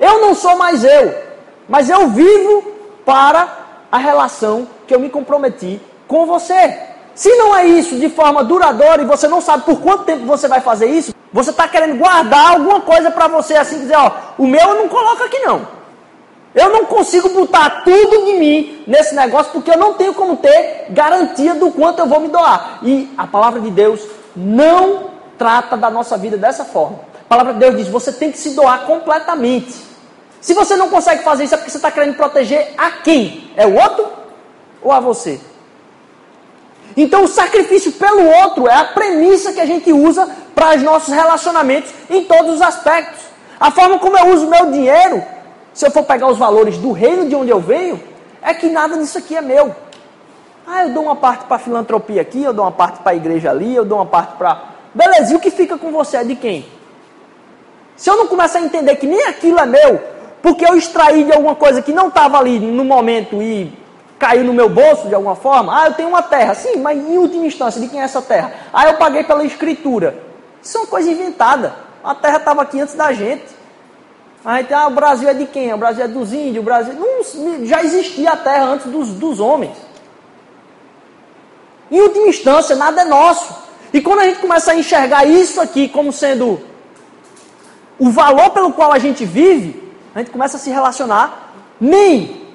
[0.00, 1.14] Eu não sou mais eu,
[1.68, 2.72] mas eu vivo
[3.04, 3.48] para
[3.90, 6.78] a relação que eu me comprometi com você.
[7.14, 10.46] Se não é isso de forma duradoura e você não sabe por quanto tempo você
[10.46, 14.46] vai fazer isso, você está querendo guardar alguma coisa para você assim dizer, ó, o
[14.46, 15.78] meu eu não coloco aqui não.
[16.54, 20.86] Eu não consigo botar tudo de mim nesse negócio porque eu não tenho como ter
[20.90, 22.80] garantia do quanto eu vou me doar.
[22.82, 24.00] E a palavra de Deus
[24.34, 27.00] não trata da nossa vida dessa forma.
[27.20, 29.74] A palavra de Deus diz: você tem que se doar completamente.
[30.40, 33.50] Se você não consegue fazer isso, é porque você está querendo proteger a quem?
[33.56, 34.08] É o outro
[34.82, 35.40] ou a você?
[36.96, 41.14] Então, o sacrifício pelo outro é a premissa que a gente usa para os nossos
[41.14, 43.20] relacionamentos em todos os aspectos.
[43.60, 45.22] A forma como eu uso meu dinheiro,
[45.72, 48.02] se eu for pegar os valores do reino de onde eu venho,
[48.42, 49.72] é que nada disso aqui é meu.
[50.66, 53.14] Ah, eu dou uma parte para a filantropia aqui, eu dou uma parte para a
[53.14, 54.64] igreja ali, eu dou uma parte para.
[54.92, 56.66] Beleza, e o que fica com você é de quem?
[57.96, 60.02] Se eu não começar a entender que nem aquilo é meu,
[60.42, 63.72] porque eu extraí de alguma coisa que não estava ali no momento e
[64.18, 65.82] caiu no meu bolso de alguma forma.
[65.82, 66.52] Ah, eu tenho uma terra.
[66.54, 68.52] Sim, mas em última instância, de quem é essa terra?
[68.72, 70.26] Ah, eu paguei pela escritura.
[70.62, 71.74] Isso é uma coisa inventada.
[72.02, 73.46] A terra estava aqui antes da gente.
[74.44, 75.72] A gente, ah, o Brasil é de quem?
[75.72, 76.94] O Brasil é dos índios, o Brasil.
[76.94, 79.76] Não, já existia a terra antes dos, dos homens.
[81.90, 83.54] Em última instância, nada é nosso.
[83.92, 86.60] E quando a gente começa a enxergar isso aqui como sendo
[87.98, 92.46] o valor pelo qual a gente vive, a gente começa a se relacionar nem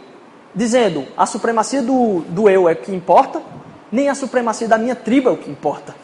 [0.54, 3.42] dizendo a supremacia do, do eu é o que importa,
[3.92, 5.96] nem a supremacia da minha tribo é o que importa.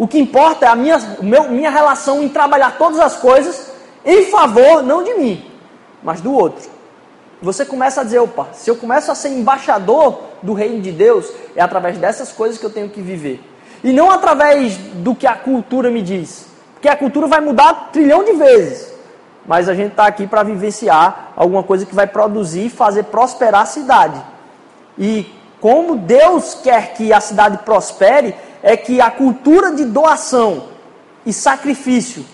[0.00, 3.70] O que importa é a minha, meu, minha relação em trabalhar todas as coisas
[4.02, 5.44] em favor, não de mim,
[6.02, 6.70] mas do outro.
[7.42, 11.30] Você começa a dizer, opa, se eu começo a ser embaixador do reino de Deus,
[11.54, 13.44] é através dessas coisas que eu tenho que viver.
[13.84, 16.46] E não através do que a cultura me diz.
[16.72, 18.90] Porque a cultura vai mudar trilhão de vezes
[19.46, 23.62] mas a gente está aqui para vivenciar alguma coisa que vai produzir e fazer prosperar
[23.62, 24.22] a cidade.
[24.98, 25.26] E
[25.60, 30.68] como Deus quer que a cidade prospere, é que a cultura de doação
[31.24, 32.24] e sacrifício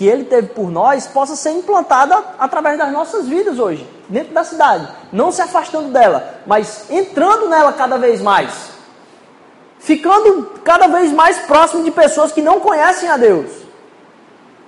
[0.00, 4.42] que Ele teve por nós possa ser implantada através das nossas vidas hoje, dentro da
[4.42, 4.88] cidade.
[5.12, 8.70] Não se afastando dela, mas entrando nela cada vez mais.
[9.78, 13.50] Ficando cada vez mais próximo de pessoas que não conhecem a Deus.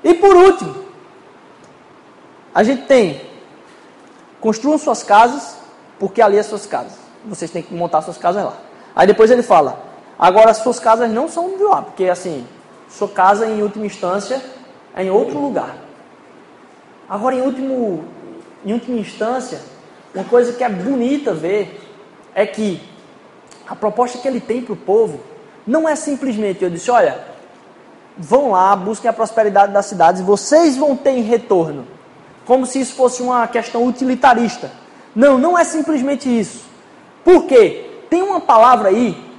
[0.05, 0.85] E por último,
[2.55, 3.23] a gente tem,
[4.39, 5.57] construam suas casas,
[5.99, 6.93] porque ali é suas casas.
[7.25, 8.55] Vocês têm que montar suas casas lá.
[8.95, 9.92] Aí depois ele fala,
[10.23, 12.47] agora as suas casas não são de lá, porque assim,
[12.89, 14.41] Sua casa, em última instância,
[14.95, 15.75] é em outro lugar.
[17.09, 18.05] Agora, em, último,
[18.65, 19.61] em última instância,
[20.15, 21.81] uma coisa que é bonita ver
[22.35, 22.81] é que
[23.67, 25.21] a proposta que ele tem para o povo
[25.67, 27.19] não é simplesmente, eu disse, olha,
[28.17, 31.87] vão lá, busquem a prosperidade das cidades, vocês vão ter em retorno.
[32.45, 34.71] Como se isso fosse uma questão utilitarista.
[35.15, 36.65] Não, não é simplesmente isso.
[37.25, 37.89] Por quê?
[38.11, 39.32] Tem uma palavra aí.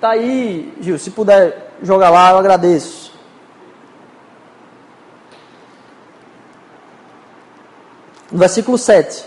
[0.00, 3.12] Tá aí, Gil, se puder jogar lá, eu agradeço.
[8.30, 9.24] No versículo 7.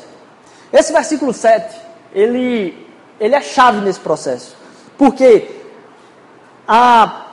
[0.72, 1.76] Esse versículo 7,
[2.14, 2.88] ele,
[3.20, 4.56] ele é chave nesse processo.
[4.98, 5.50] Porque
[6.68, 7.32] a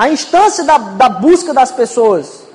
[0.00, 2.48] a instância da, da busca das pessoas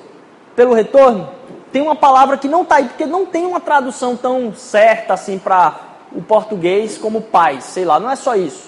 [0.55, 1.29] pelo retorno
[1.71, 5.37] tem uma palavra que não está aí, porque não tem uma tradução tão certa assim
[5.37, 5.75] para
[6.11, 8.67] o português como paz, sei lá, não é só isso.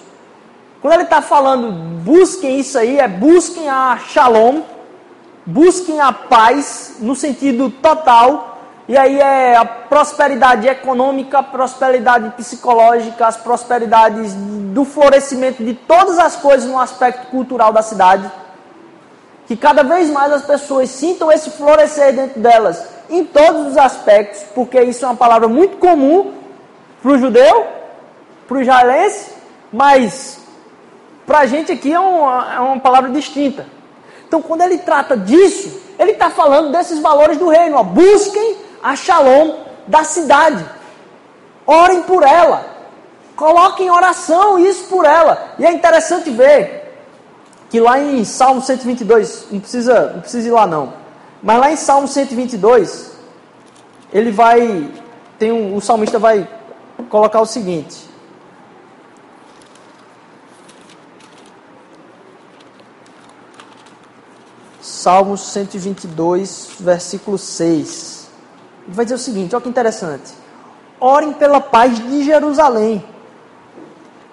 [0.80, 4.62] Quando ele está falando busquem isso aí, é busquem a shalom,
[5.44, 13.26] busquem a paz no sentido total, e aí é a prosperidade econômica, a prosperidade psicológica,
[13.26, 18.30] as prosperidades do florescimento de todas as coisas no aspecto cultural da cidade
[19.48, 24.42] que cada vez mais as pessoas sintam esse florescer dentro delas, em todos os aspectos,
[24.54, 26.34] porque isso é uma palavra muito comum
[27.02, 27.66] para o judeu,
[28.46, 29.30] para o israelense,
[29.72, 30.38] mas
[31.28, 33.66] para a gente aqui é uma, é uma palavra distinta.
[34.26, 37.76] Então, quando ele trata disso, ele está falando desses valores do reino.
[37.76, 37.82] Ó.
[37.82, 40.64] Busquem a shalom da cidade.
[41.66, 42.64] Orem por ela.
[43.36, 45.52] Coloquem em oração isso por ela.
[45.58, 46.96] E é interessante ver
[47.68, 50.94] que lá em Salmo 122, não precisa, não precisa ir lá não,
[51.42, 53.12] mas lá em Salmo 122,
[54.10, 54.90] ele vai,
[55.38, 56.48] tem um, o salmista vai
[57.10, 58.07] colocar o seguinte,
[65.08, 68.28] Salmo 122, versículo 6.
[68.84, 70.34] Ele vai dizer o seguinte: olha que interessante.
[71.00, 73.02] Orem pela paz de Jerusalém.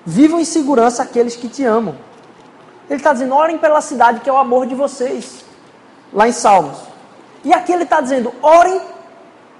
[0.05, 1.95] Vivam em segurança aqueles que te amam.
[2.89, 5.45] Ele está dizendo: orem pela cidade que é o amor de vocês.
[6.11, 6.77] Lá em Salmos.
[7.45, 8.81] E aqui ele está dizendo: orem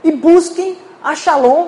[0.04, 1.68] e busquem a Shalom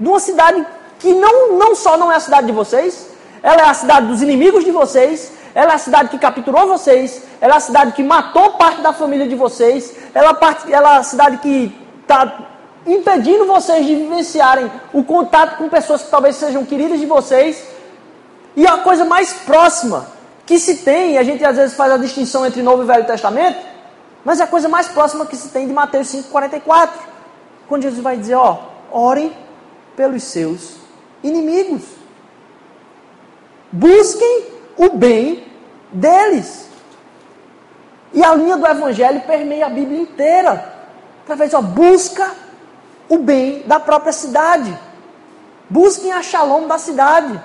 [0.00, 0.66] de uma cidade
[0.98, 3.08] que não, não só não é a cidade de vocês,
[3.40, 7.22] ela é a cidade dos inimigos de vocês, ela é a cidade que capturou vocês,
[7.40, 10.98] ela é a cidade que matou parte da família de vocês, ela, é ela é
[10.98, 12.50] a cidade que está
[12.86, 17.64] impedindo vocês de vivenciarem o contato com pessoas que talvez sejam queridas de vocês.
[18.56, 20.06] E a coisa mais próxima
[20.44, 23.58] que se tem, a gente às vezes faz a distinção entre Novo e Velho Testamento,
[24.24, 26.90] mas é a coisa mais próxima que se tem de Mateus 5,44,
[27.68, 28.58] quando Jesus vai dizer, ó,
[28.90, 29.32] orem
[29.96, 30.76] pelos seus
[31.22, 31.82] inimigos.
[33.72, 35.44] Busquem o bem
[35.92, 36.68] deles.
[38.12, 40.72] E a linha do Evangelho permeia a Bíblia inteira.
[41.22, 42.30] Através, ó, busca
[43.08, 44.76] o bem da própria cidade.
[45.68, 47.40] Busquem a shalom da cidade.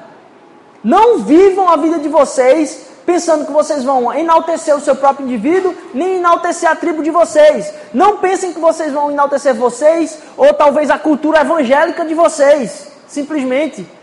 [0.84, 5.74] Não vivam a vida de vocês pensando que vocês vão enaltecer o seu próprio indivíduo,
[5.96, 7.74] nem enaltecer a tribo de vocês.
[7.92, 12.88] Não pensem que vocês vão enaltecer vocês, ou talvez a cultura evangélica de vocês.
[13.08, 13.99] Simplesmente.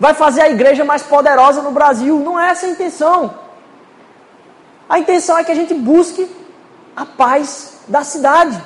[0.00, 2.18] Vai fazer a igreja mais poderosa no Brasil.
[2.18, 3.34] Não é essa a intenção.
[4.88, 6.26] A intenção é que a gente busque
[6.96, 8.58] a paz da cidade.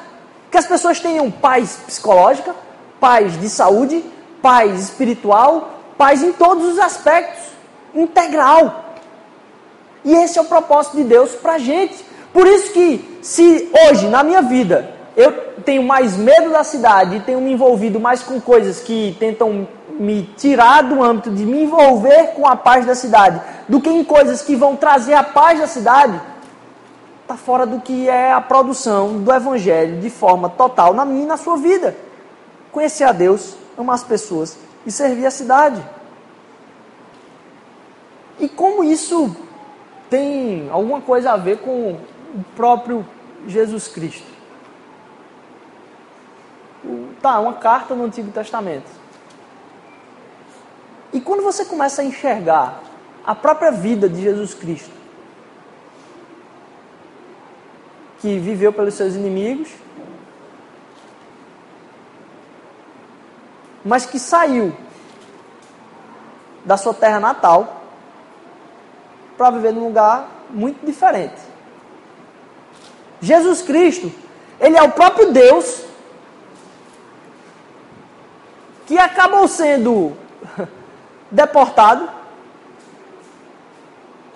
[0.49, 2.55] Que as pessoas tenham paz psicológica,
[3.01, 4.05] paz de saúde,
[4.41, 7.43] paz espiritual, paz em todos os aspectos,
[7.93, 8.85] integral.
[10.05, 12.05] E esse é o propósito de Deus para a gente.
[12.33, 15.33] Por isso que, se hoje, na minha vida, eu
[15.65, 19.67] tenho mais medo da cidade e tenho me envolvido mais com coisas que tentam
[19.99, 24.05] me tirar do âmbito de me envolver com a paz da cidade, do que em
[24.05, 26.21] coisas que vão trazer a paz da cidade,
[27.23, 31.27] está fora do que é a produção do Evangelho de forma total na minha e
[31.27, 31.97] na sua vida.
[32.73, 35.83] Conhecer a Deus, amar as pessoas e servir a cidade.
[38.39, 39.35] E como isso
[40.11, 43.07] tem alguma coisa a ver com o próprio
[43.47, 44.27] Jesus Cristo.
[47.23, 49.04] Tá, uma carta no Antigo Testamento.
[51.15, 52.83] E quando você começa a enxergar
[53.25, 54.91] a própria vida de Jesus Cristo,
[58.19, 59.69] que viveu pelos seus inimigos,
[63.85, 64.75] mas que saiu
[66.65, 67.83] da sua terra natal
[69.37, 71.41] para viver num lugar muito diferente.
[73.21, 74.11] Jesus Cristo,
[74.59, 75.85] ele é o próprio Deus
[78.87, 80.17] que acabou sendo
[81.35, 82.09] deportado.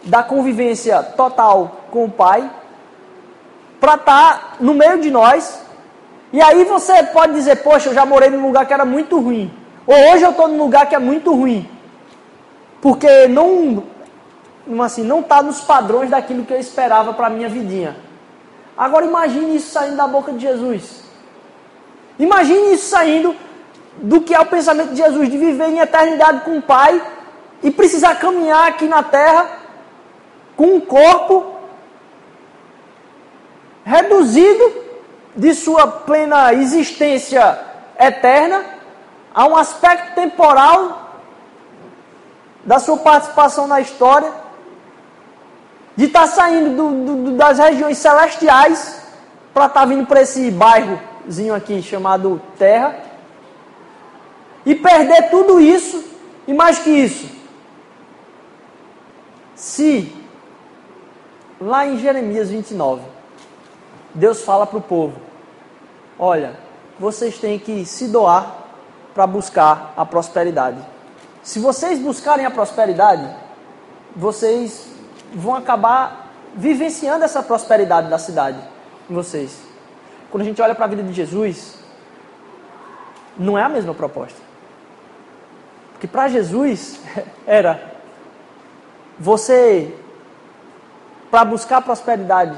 [0.04, 2.48] da convivência total com o Pai,
[3.80, 5.60] para estar tá no meio de nós.
[6.32, 9.52] E aí você pode dizer, poxa, eu já morei num lugar que era muito ruim.
[9.86, 11.68] Ou hoje eu estou num lugar que é muito ruim.
[12.80, 13.82] Porque não,
[14.82, 17.96] assim, não está nos padrões daquilo que eu esperava para a minha vidinha.
[18.76, 21.02] Agora imagine isso saindo da boca de Jesus.
[22.18, 23.34] Imagine isso saindo
[24.02, 27.02] do que é o pensamento de Jesus, de viver em eternidade com o Pai
[27.62, 29.48] e precisar caminhar aqui na terra
[30.56, 31.54] com um corpo
[33.84, 34.86] reduzido
[35.34, 37.58] de sua plena existência
[37.98, 38.64] eterna
[39.34, 41.12] a um aspecto temporal
[42.64, 44.30] da sua participação na história,
[45.96, 49.02] de estar tá saindo do, do, das regiões celestiais
[49.54, 53.07] para estar tá vindo para esse bairrozinho aqui chamado Terra
[54.68, 56.04] e perder tudo isso
[56.46, 57.26] e mais que isso.
[59.56, 60.14] Se
[61.58, 63.00] lá em Jeremias 29
[64.14, 65.18] Deus fala para o povo:
[66.18, 66.54] olha,
[67.00, 68.66] vocês têm que se doar
[69.14, 70.84] para buscar a prosperidade.
[71.42, 73.26] Se vocês buscarem a prosperidade,
[74.14, 74.86] vocês
[75.32, 78.58] vão acabar vivenciando essa prosperidade da cidade
[79.08, 79.58] em vocês.
[80.30, 81.78] Quando a gente olha para a vida de Jesus,
[83.38, 84.47] não é a mesma proposta.
[85.98, 87.00] Porque para Jesus
[87.44, 87.92] era
[89.18, 89.92] você
[91.28, 92.56] para buscar a prosperidade,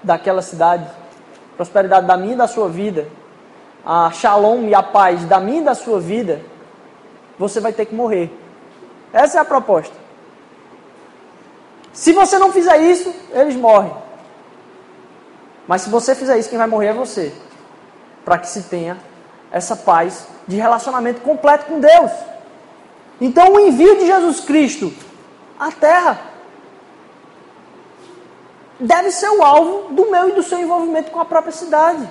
[0.00, 0.86] daquela cidade,
[1.56, 3.08] prosperidade da minha e da sua vida,
[3.84, 6.40] a shalom e a paz da minha e da sua vida,
[7.36, 8.32] você vai ter que morrer.
[9.12, 9.94] Essa é a proposta.
[11.92, 13.92] Se você não fizer isso, eles morrem.
[15.66, 17.34] Mas se você fizer isso, quem vai morrer é você.
[18.24, 18.96] Para que se tenha
[19.50, 22.10] essa paz de relacionamento completo com Deus.
[23.20, 24.92] Então, o envio de Jesus Cristo
[25.58, 26.20] à terra
[28.78, 32.08] deve ser o alvo do meu e do seu envolvimento com a própria cidade.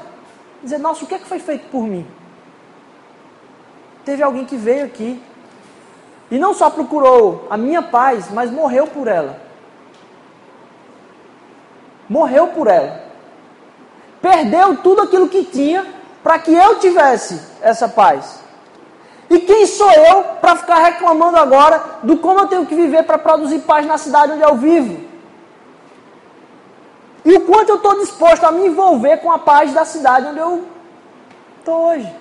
[0.61, 2.05] Dizer, nossa, o que é que foi feito por mim?
[4.05, 5.21] Teve alguém que veio aqui
[6.29, 9.39] e não só procurou a minha paz, mas morreu por ela.
[12.07, 13.03] Morreu por ela.
[14.21, 18.39] Perdeu tudo aquilo que tinha para que eu tivesse essa paz.
[19.29, 23.17] E quem sou eu para ficar reclamando agora do como eu tenho que viver para
[23.17, 25.07] produzir paz na cidade onde eu vivo?
[27.23, 30.39] E o quanto eu estou disposto a me envolver com a paz da cidade onde
[30.39, 30.65] eu
[31.59, 32.11] estou hoje.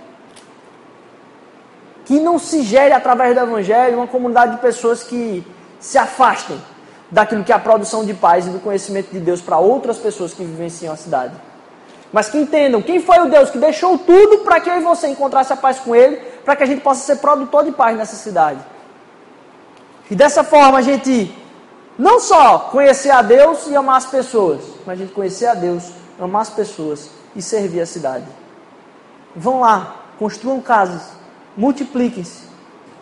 [2.04, 5.46] Que não se gere através do Evangelho uma comunidade de pessoas que
[5.80, 6.60] se afastem
[7.10, 10.34] daquilo que é a produção de paz e do conhecimento de Deus para outras pessoas
[10.34, 11.34] que vivenciam a cidade.
[12.12, 15.08] Mas que entendam quem foi o Deus que deixou tudo para que eu e você
[15.08, 18.16] encontrasse a paz com Ele, para que a gente possa ser produtor de paz nessa
[18.16, 18.60] cidade.
[20.10, 21.34] E dessa forma a gente
[21.98, 25.90] não só conhecer a Deus e amar as pessoas, mas a gente conhecer a Deus,
[26.18, 28.24] amar as pessoas e servir a cidade.
[29.36, 31.02] Vão lá, construam casas,
[31.56, 32.44] multipliquem-se,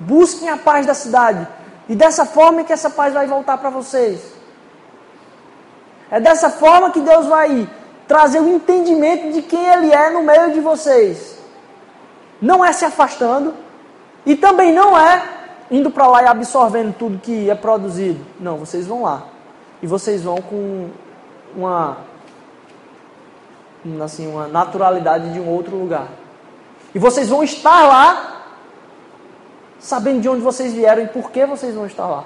[0.00, 1.46] busquem a paz da cidade.
[1.88, 4.20] E dessa forma é que essa paz vai voltar para vocês.
[6.10, 7.68] É dessa forma que Deus vai
[8.06, 11.38] trazer o entendimento de quem Ele é no meio de vocês.
[12.40, 13.54] Não é se afastando,
[14.26, 15.22] e também não é
[15.70, 18.24] indo para lá e absorvendo tudo que é produzido.
[18.40, 19.22] Não, vocês vão lá.
[19.80, 20.90] E vocês vão com
[21.54, 21.98] uma
[24.02, 26.08] assim, uma naturalidade de um outro lugar.
[26.92, 28.42] E vocês vão estar lá
[29.78, 32.24] sabendo de onde vocês vieram e por que vocês vão estar lá.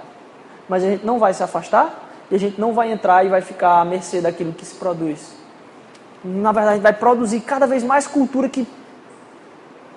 [0.67, 3.43] Mas a gente não vai se afastar e a gente não vai entrar e vai
[3.43, 5.40] ficar à mercê daquilo que se produz.
[6.23, 8.67] Na verdade, a gente vai produzir cada vez mais cultura que,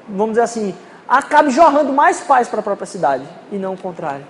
[0.07, 0.75] vamos dizer assim,
[1.07, 4.25] acabe jorrando mais paz para a própria cidade e não o contrário.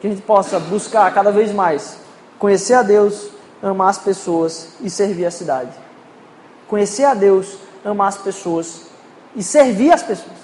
[0.00, 1.98] Que a gente possa buscar cada vez mais
[2.38, 3.30] conhecer a Deus,
[3.62, 5.70] amar as pessoas e servir a cidade.
[6.68, 8.86] Conhecer a Deus, amar as pessoas
[9.34, 10.36] e servir as pessoas.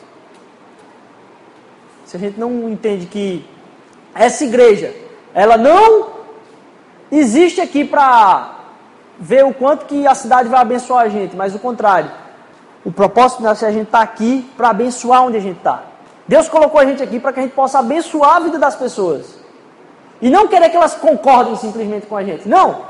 [2.06, 3.44] Se a gente não entende que
[4.14, 4.94] essa igreja,
[5.34, 6.10] ela não
[7.10, 8.51] existe aqui para
[9.22, 12.10] ver o quanto que a cidade vai abençoar a gente, mas o contrário,
[12.84, 15.84] o propósito nosso é a gente estar tá aqui para abençoar onde a gente está.
[16.26, 19.36] Deus colocou a gente aqui para que a gente possa abençoar a vida das pessoas.
[20.20, 22.48] E não querer que elas concordem simplesmente com a gente.
[22.48, 22.82] Não.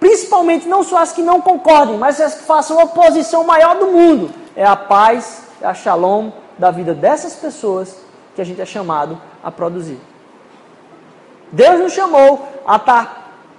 [0.00, 3.86] Principalmente não só as que não concordem, mas as que façam a oposição maior do
[3.86, 4.30] mundo.
[4.56, 7.96] É a paz, é a shalom da vida dessas pessoas
[8.34, 10.00] que a gente é chamado a produzir.
[11.52, 13.16] Deus nos chamou a estar tá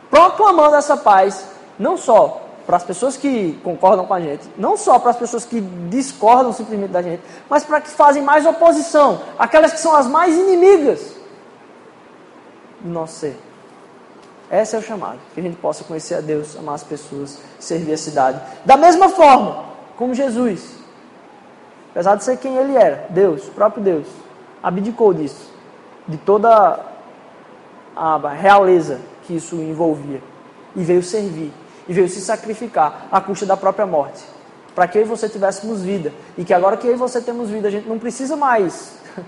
[0.09, 1.50] proclamando essa paz,
[1.81, 5.43] não só para as pessoas que concordam com a gente, não só para as pessoas
[5.43, 5.59] que
[5.89, 10.37] discordam simplesmente da gente, mas para que fazem mais oposição, aquelas que são as mais
[10.37, 11.15] inimigas
[12.79, 13.37] do nosso ser.
[14.51, 15.17] Esse é o chamado.
[15.33, 18.39] Que a gente possa conhecer a Deus, amar as pessoas, servir a cidade.
[18.63, 19.65] Da mesma forma
[19.97, 20.75] como Jesus.
[21.91, 24.07] Apesar de ser quem ele era, Deus, o próprio Deus,
[24.61, 25.51] abdicou disso.
[26.07, 26.79] De toda
[27.95, 30.21] a realeza que isso envolvia.
[30.75, 31.53] E veio servir.
[31.87, 34.23] E veio se sacrificar à custa da própria morte.
[34.73, 36.13] Para que eu e você tivéssemos vida.
[36.37, 38.97] E que agora que eu e você temos vida, a gente não precisa mais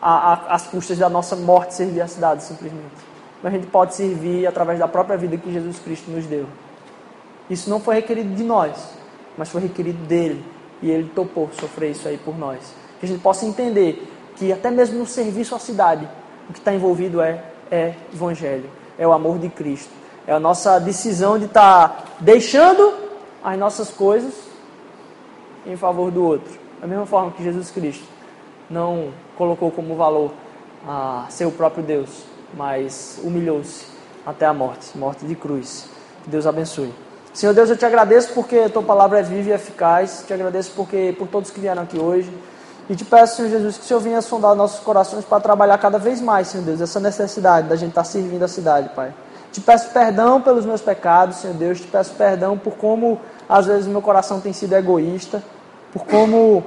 [0.00, 3.10] às custas da nossa morte servir a cidade, simplesmente.
[3.42, 6.46] Mas a gente pode servir através da própria vida que Jesus Cristo nos deu.
[7.48, 8.76] Isso não foi requerido de nós,
[9.36, 10.44] mas foi requerido dele.
[10.82, 12.58] E ele topou sofrer isso aí por nós.
[12.98, 16.08] Que a gente possa entender que até mesmo no serviço à cidade,
[16.48, 19.92] o que está envolvido é, é evangelho, é o amor de Cristo.
[20.26, 22.92] É a nossa decisão de estar tá deixando
[23.42, 24.34] as nossas coisas
[25.66, 26.52] em favor do outro.
[26.80, 28.04] Da mesma forma que Jesus Cristo
[28.68, 30.32] não colocou como valor
[30.86, 33.86] a ser o próprio Deus, mas humilhou-se
[34.24, 35.88] até a morte, morte de cruz.
[36.24, 36.92] Que Deus abençoe.
[37.32, 40.24] Senhor Deus, eu te agradeço porque a tua palavra é viva e eficaz.
[40.26, 42.32] Te agradeço porque por todos que vieram aqui hoje.
[42.88, 45.96] E te peço, Senhor Jesus, que o Senhor venha sondar nossos corações para trabalhar cada
[45.96, 49.14] vez mais, Senhor Deus, essa necessidade da gente estar servindo a cidade, Pai.
[49.52, 51.80] Te peço perdão pelos meus pecados, Senhor Deus.
[51.80, 55.42] Te peço perdão por como às vezes meu coração tem sido egoísta,
[55.92, 56.64] por como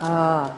[0.00, 0.50] ah,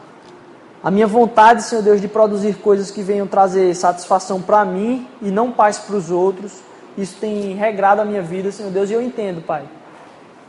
[0.81, 5.29] a minha vontade, Senhor Deus, de produzir coisas que venham trazer satisfação para mim e
[5.29, 6.53] não paz para os outros,
[6.97, 9.63] isso tem regrado a minha vida, Senhor Deus, e eu entendo, Pai.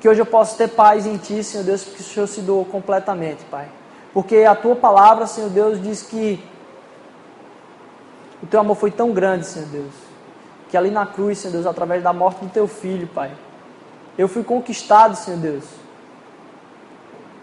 [0.01, 2.65] Que hoje eu posso ter paz em Ti, Senhor Deus, porque o Senhor se doou
[2.65, 3.69] completamente, Pai.
[4.15, 6.43] Porque a Tua palavra, Senhor Deus, diz que
[8.43, 9.93] o Teu amor foi tão grande, Senhor Deus,
[10.71, 13.31] que ali na cruz, Senhor Deus, através da morte do Teu Filho, Pai,
[14.17, 15.65] eu fui conquistado, Senhor Deus.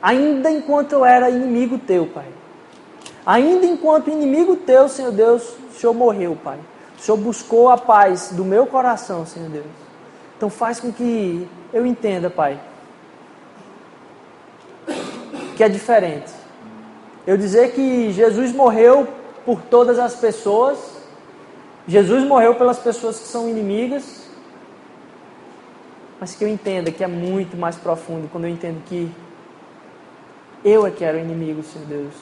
[0.01, 2.25] Ainda enquanto eu era inimigo Teu, Pai.
[3.28, 6.57] Ainda enquanto inimigo teu, Senhor Deus, o Senhor morreu, Pai.
[6.97, 9.65] O Senhor buscou a paz do meu coração, Senhor Deus.
[10.38, 12.57] Então faz com que eu entenda, Pai,
[15.57, 16.32] que é diferente.
[17.25, 19.05] Eu dizer que Jesus morreu
[19.45, 20.78] por todas as pessoas,
[21.88, 24.28] Jesus morreu pelas pessoas que são inimigas,
[26.20, 29.10] mas que eu entenda que é muito mais profundo quando eu entendo que
[30.66, 32.14] eu é que era o inimigo, Senhor Deus.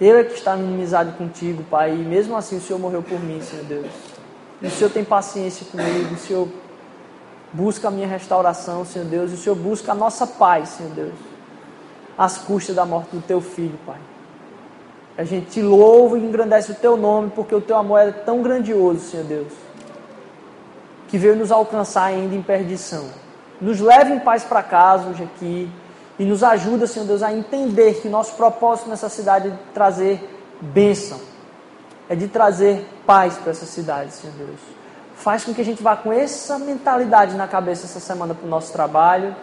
[0.00, 3.18] Eu é que está em inimizade contigo, Pai, e mesmo assim o Senhor morreu por
[3.18, 3.90] mim, Senhor Deus.
[4.62, 6.48] E o Senhor tem paciência comigo, o Senhor
[7.52, 11.14] busca a minha restauração, Senhor Deus, e o Senhor busca a nossa paz, Senhor Deus,
[12.16, 13.98] às custas da morte do teu filho, Pai.
[15.16, 18.42] A gente te louva e engrandece o teu nome, porque o teu amor é tão
[18.42, 19.52] grandioso, Senhor Deus,
[21.08, 23.04] que veio nos alcançar ainda em perdição.
[23.60, 25.70] Nos leve em paz para casa hoje aqui.
[26.18, 30.30] E nos ajuda, Senhor Deus, a entender que nosso propósito nessa cidade é de trazer
[30.60, 31.18] bênção,
[32.08, 34.60] é de trazer paz para essa cidade, Senhor Deus.
[35.16, 38.48] Faz com que a gente vá com essa mentalidade na cabeça essa semana para o
[38.48, 39.34] nosso trabalho,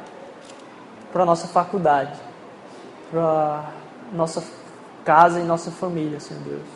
[1.11, 2.17] para a nossa faculdade,
[3.11, 3.65] para
[4.13, 4.41] nossa
[5.03, 6.67] casa e nossa família, Senhor Deus.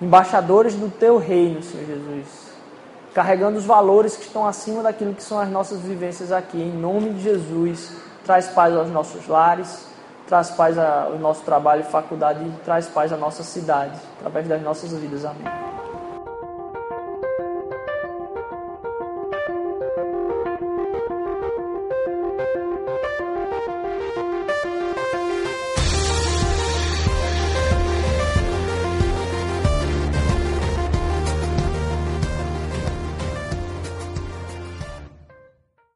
[0.00, 2.48] Embaixadores do Teu reino, Senhor Jesus
[3.18, 6.56] carregando os valores que estão acima daquilo que são as nossas vivências aqui.
[6.56, 9.88] Em nome de Jesus, traz paz aos nossos lares,
[10.28, 14.62] traz paz ao nosso trabalho e faculdade e traz paz à nossa cidade, através das
[14.62, 15.24] nossas vidas.
[15.24, 15.77] Amém.